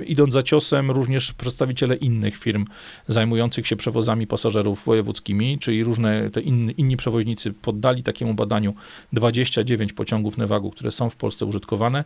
[0.00, 2.64] e, idąc za ciosem, również przedstawiciele innych firm
[3.08, 8.74] zajmujących się przewozami pasażerów wojewódzkimi, czyli różne te inni, przewoźnicy poddali takiemu badaniu
[9.12, 12.04] 29 pociągów Nevagu, które są w Polsce użytkowane.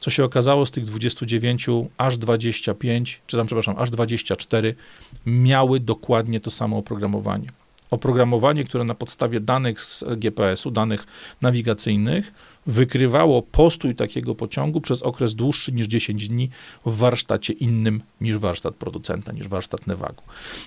[0.00, 1.66] Co się okazało, z tych 29
[1.98, 4.74] aż 25, czy tam, przepraszam, aż 24
[5.26, 7.48] miały dokładnie to samo oprogramowanie.
[7.90, 11.06] Oprogramowanie, które na podstawie danych z GPS-u, danych
[11.42, 12.32] nawigacyjnych,
[12.68, 16.50] wykrywało postój takiego pociągu przez okres dłuższy niż 10 dni
[16.86, 20.22] w warsztacie innym niż warsztat producenta, niż warsztat Nevagu.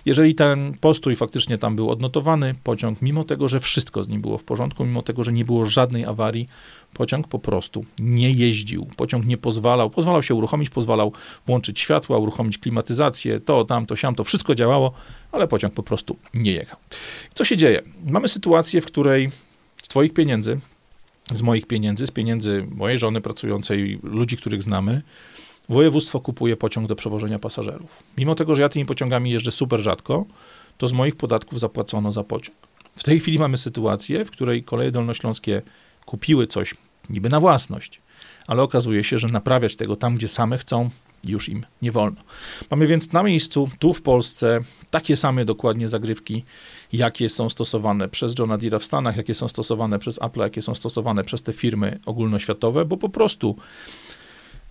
[0.05, 4.37] Jeżeli ten postój faktycznie tam był odnotowany, pociąg, mimo tego, że wszystko z nim było
[4.37, 6.47] w porządku, mimo tego, że nie było żadnej awarii,
[6.93, 8.87] pociąg po prostu nie jeździł.
[8.97, 11.11] Pociąg nie pozwalał, pozwalał się uruchomić, pozwalał
[11.45, 14.91] włączyć światła, uruchomić klimatyzację, to, tamto, siamto, wszystko działało,
[15.31, 16.79] ale pociąg po prostu nie jechał.
[17.33, 17.81] Co się dzieje?
[18.05, 19.31] Mamy sytuację, w której
[19.83, 20.59] z Twoich pieniędzy,
[21.33, 25.01] z moich pieniędzy, z pieniędzy mojej żony pracującej, ludzi, których znamy,
[25.69, 28.03] województwo kupuje pociąg do przewożenia pasażerów.
[28.17, 30.25] Mimo tego, że ja tymi pociągami jeżdżę super rzadko,
[30.77, 32.57] to z moich podatków zapłacono za pociąg.
[32.95, 35.61] W tej chwili mamy sytuację, w której koleje dolnośląskie
[36.05, 36.75] kupiły coś
[37.09, 38.01] niby na własność,
[38.47, 40.89] ale okazuje się, że naprawiać tego tam, gdzie same chcą,
[41.27, 42.21] już im nie wolno.
[42.71, 44.59] Mamy więc na miejscu, tu w Polsce,
[44.89, 46.43] takie same dokładnie zagrywki,
[46.93, 50.75] jakie są stosowane przez Johna Deere w Stanach, jakie są stosowane przez Apple, jakie są
[50.75, 53.55] stosowane przez te firmy ogólnoświatowe, bo po prostu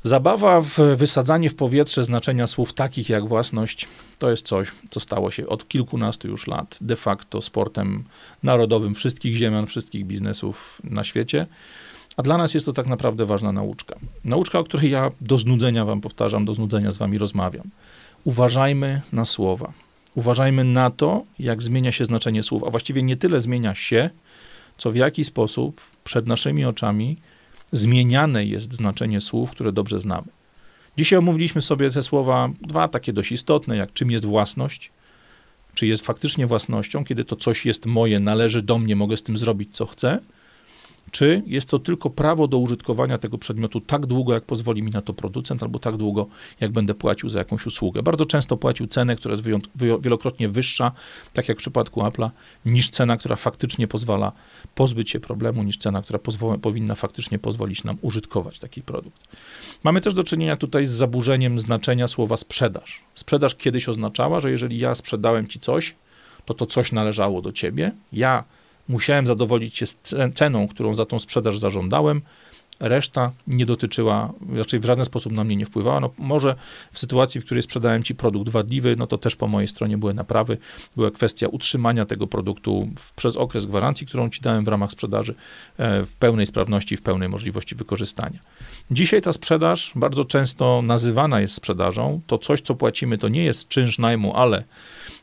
[0.05, 5.31] zabawa w wysadzanie w powietrze znaczenia słów takich jak własność to jest coś, co stało
[5.31, 8.05] się od kilkunastu już lat de facto sportem
[8.43, 11.47] narodowym wszystkich ziemian, wszystkich biznesów na świecie.
[12.17, 13.97] A dla nas jest to tak naprawdę ważna nauczka.
[14.25, 17.71] Nauczka, o której ja do znudzenia wam powtarzam, do znudzenia z wami rozmawiam.
[18.25, 19.73] Uważajmy na słowa.
[20.15, 24.11] Uważajmy na to, jak zmienia się znaczenie słów, a właściwie nie tyle zmienia się,
[24.79, 27.17] co w jaki sposób przed naszymi oczami
[27.73, 30.29] zmieniane jest znaczenie słów, które dobrze znamy.
[30.97, 34.93] Dzisiaj omówiliśmy sobie te słowa, dwa takie dość istotne, jak czym jest własność,
[35.75, 39.37] czy jest faktycznie własnością, kiedy to coś jest moje, należy do mnie, mogę z tym
[39.37, 40.19] zrobić co chcę,
[41.11, 45.03] czy jest to tylko prawo do użytkowania tego przedmiotu tak długo, jak pozwoli mi na
[45.03, 46.27] to producent, albo tak długo,
[46.61, 48.03] jak będę płacił za jakąś usługę.
[48.03, 49.45] Bardzo często płacił cenę, która jest
[50.01, 50.93] wielokrotnie wyższa,
[51.33, 52.31] tak jak w przypadku Apple'a,
[52.65, 54.33] niż cena, która faktycznie pozwala
[54.75, 56.19] pozbyć się problemu, niż cena, która
[56.63, 59.29] powinna faktycznie pozwolić nam użytkować taki produkt.
[59.85, 63.05] Mamy też do czynienia tutaj z zaburzeniem znaczenia słowa sprzedaż.
[63.15, 65.95] Sprzedaż kiedyś oznaczała, że jeżeli ja sprzedałem ci coś,
[66.45, 67.93] to to coś należało do ciebie.
[68.13, 68.45] Ja
[68.91, 69.87] musiałem zadowolić się
[70.35, 72.23] ceną, którą za tą sprzedaż zażądałem,
[72.81, 76.01] Reszta nie dotyczyła, raczej w żaden sposób na mnie nie wpływała.
[76.01, 76.57] No, może
[76.93, 80.15] w sytuacji, w której sprzedałem ci produkt wadliwy, no to też po mojej stronie były
[80.15, 80.59] naprawy.
[80.97, 85.35] Była kwestia utrzymania tego produktu w, przez okres gwarancji, którą ci dałem w ramach sprzedaży
[85.79, 88.39] e, w pełnej sprawności, w pełnej możliwości wykorzystania.
[88.91, 92.21] Dzisiaj ta sprzedaż bardzo często nazywana jest sprzedażą.
[92.27, 94.65] To coś, co płacimy, to nie jest czynsz najmu, ale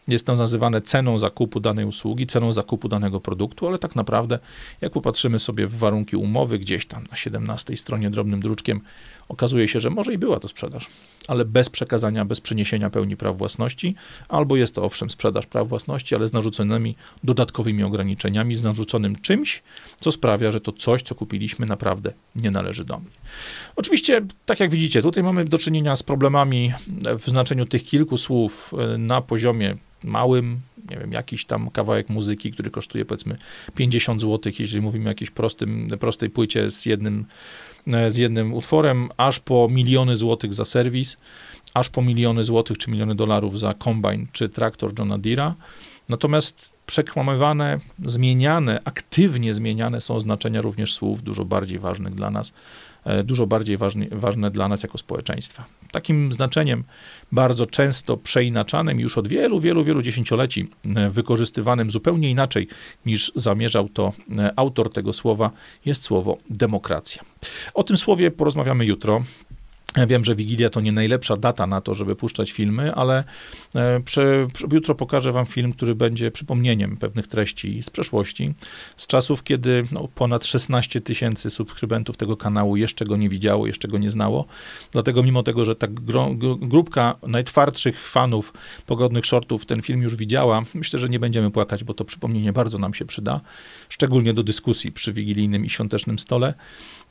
[0.08, 4.40] jest to nazywane ceną zakupu danej usługi, ceną zakupu danego produktu, ale tak naprawdę,
[4.82, 8.82] jak popatrzymy sobie w warunki umowy, gdzieś tam na 17 stronie drobnym druczkiem,
[9.30, 10.88] okazuje się, że może i była to sprzedaż,
[11.28, 13.96] ale bez przekazania, bez przeniesienia pełni praw własności,
[14.30, 19.64] albo jest to owszem sprzedaż praw własności, ale z narzuconymi dodatkowymi ograniczeniami, z narzuconym czymś,
[20.00, 23.10] co sprawia, że to coś, co kupiliśmy, naprawdę nie należy do mnie.
[23.76, 26.74] Oczywiście, tak jak widzicie, tutaj mamy do czynienia z problemami
[27.20, 32.52] w znaczeniu tych kilku słów e, na poziomie małym, nie wiem, jakiś tam kawałek muzyki,
[32.52, 33.38] który kosztuje powiedzmy
[33.76, 37.26] 50 zł, jeśli mówimy o jakiejś prostym, prostej płycie z jednym,
[37.88, 41.18] e, z jednym utworem, aż po miliony złotych za serwis,
[41.74, 45.54] aż po miliony złotych czy miliony dolarów za kombine czy traktor Johna Deere'a.
[46.10, 52.54] Natomiast przekłamywane, zmieniane, aktywnie zmieniane są znaczenia również słów dużo bardziej ważnych dla nas,
[53.06, 53.78] e, dużo bardziej
[54.12, 55.66] ważne, dla nas jako społeczeństwa.
[55.92, 56.84] Takim znaczeniem
[57.32, 62.68] bardzo często przeinaczanym już od wielu, wielu, wielu dziesięcioleci, e, wykorzystywanym zupełnie inaczej
[63.06, 65.52] niż zamierzał to e, autor tego słowa,
[65.86, 67.24] jest słowo demokracja.
[67.74, 69.24] O tym słowie porozmawiamy jutro.
[70.08, 73.24] Wiem, że Wigilia to nie najlepsza data na to, żeby puszczać filmy, ale
[73.76, 74.02] e,
[74.72, 78.54] jutro pokażę wam film, który będzie przypomnieniem pewnych treści z przeszłości,
[78.98, 83.88] z czasów, kiedy no, ponad 16 tysięcy subskrybentów tego kanału jeszcze go nie widziało, jeszcze
[83.88, 84.46] go nie znało.
[84.92, 86.30] Dlatego mimo tego, że ta gro,
[86.60, 88.54] grupka najtwardszych fanów
[88.86, 92.78] pogodnych shortów ten film już widziała, myślę, że nie będziemy płakać, bo to przypomnienie bardzo
[92.78, 93.42] nam się przyda,
[93.90, 96.54] szczególnie do dyskusji przy wigilijnym i świątecznym stole.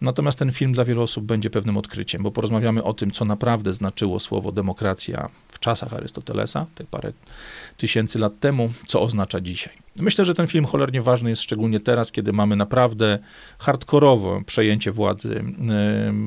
[0.00, 3.74] Natomiast ten film dla wielu osób będzie pewnym odkryciem, bo porozmawiamy o tym, co naprawdę
[3.74, 7.12] znaczyło słowo demokracja w czasach Arystotelesa, te parę
[7.76, 9.85] tysięcy lat temu, co oznacza dzisiaj.
[10.00, 13.18] Myślę, że ten film cholernie ważny jest szczególnie teraz, kiedy mamy naprawdę
[13.58, 15.44] hardkorowe przejęcie władzy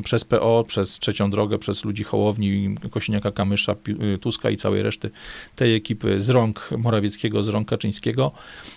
[0.03, 3.75] przez PO, przez Trzecią Drogę, przez ludzi Hołowni, Kosiniaka, Kamysza,
[4.13, 5.09] y, Tuska i całej reszty
[5.55, 8.31] tej ekipy z rąk Morawieckiego, z rąk Kaczyńskiego.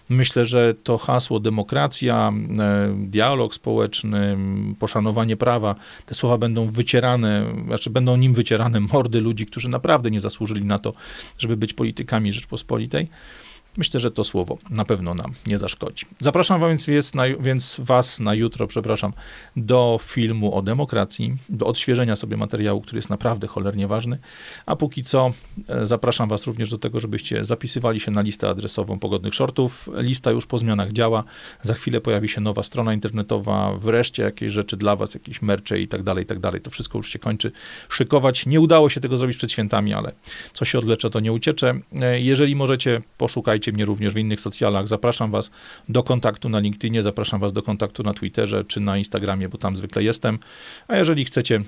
[0.09, 2.33] Myślę, że to hasło demokracja,
[2.97, 4.39] dialog społeczny,
[4.79, 5.75] poszanowanie prawa,
[6.07, 10.79] te słowa będą wycierane, znaczy będą nim wycierane mordy ludzi, którzy naprawdę nie zasłużyli na
[10.79, 10.93] to,
[11.39, 13.09] żeby być politykami Rzeczpospolitej.
[13.77, 16.07] Myślę, że to słowo na pewno nam nie zaszkodzi.
[16.19, 19.13] Zapraszam więc, jest na, więc Was na jutro, przepraszam,
[19.57, 24.19] do filmu o demokracji, do odświeżenia sobie materiału, który jest naprawdę cholernie ważny.
[24.67, 25.31] A póki co
[25.69, 29.89] e, zapraszam Was również do tego, żebyście zapisywali się na listę adresową pogodnych shortów.
[29.97, 31.25] Lista już po zmianach działa.
[31.63, 35.89] Za chwilę pojawi się nowa strona internetowa, wreszcie jakieś rzeczy dla Was, jakieś mercze i
[35.89, 36.61] tak dalej, i tak dalej.
[36.61, 37.53] To wszystko już się kończy
[37.89, 38.47] szykować.
[38.47, 40.13] Nie udało się tego zrobić przed świętami, ale
[40.53, 41.81] co się odlecze, to nie uciecze.
[42.01, 44.89] E, jeżeli możecie, poszukajcie Szukajcie mnie również w innych socjalach.
[44.89, 45.51] Zapraszam Was
[45.89, 49.77] do kontaktu na LinkedInie, zapraszam Was do kontaktu na Twitterze czy na Instagramie, bo tam
[49.77, 50.39] zwykle jestem.
[50.89, 51.61] A jeżeli chcecie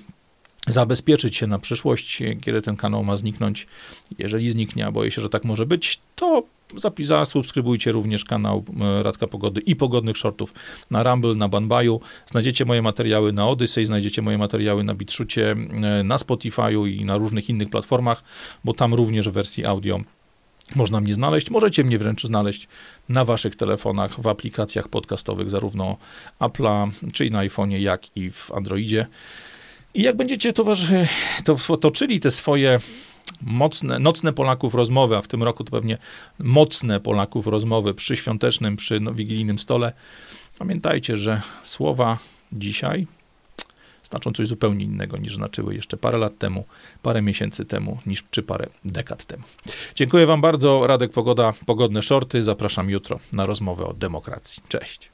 [0.67, 3.67] zabezpieczyć się na przyszłość, kiedy ten kanał ma zniknąć,
[4.19, 6.43] jeżeli zniknie, a boję się, że tak może być, to
[7.05, 8.65] zasubskrybujcie również kanał
[9.03, 10.53] Radka Pogody i Pogodnych Shortów
[10.91, 12.01] na Rumble, na Banbaju.
[12.27, 15.57] Znajdziecie moje materiały na Odyssey, znajdziecie moje materiały na BitShucie,
[16.05, 18.25] na Spotify'u i na różnych innych platformach,
[18.65, 20.01] bo tam również w wersji audio
[20.77, 21.51] można mnie znaleźć.
[21.51, 22.69] Możecie mnie wręcz znaleźć
[23.09, 25.97] na waszych telefonach, w aplikacjach podcastowych, zarówno
[26.41, 29.07] Apple'a, czyli na iPhone'ie, jak i w Androidzie.
[29.95, 31.09] I jak będziecie towarzy,
[31.45, 32.81] to, toczyli te swoje
[33.41, 35.99] mocne, nocne Polaków rozmowy, a w tym roku to pewnie
[36.39, 39.93] mocne Polaków rozmowy przy świątecznym, przy no, wigilijnym stole,
[40.59, 42.19] pamiętajcie, że słowa
[42.53, 43.07] dzisiaj
[44.05, 46.65] znaczą coś zupełnie innego niż znaczyły jeszcze parę lat temu,
[47.03, 49.43] parę miesięcy temu, niż czy parę dekad temu.
[49.95, 50.87] Dziękuję Wam bardzo.
[50.87, 52.43] Radek Pogoda, pogodne shorty.
[52.43, 54.63] Zapraszam jutro na rozmowę o demokracji.
[54.69, 55.14] Cześć.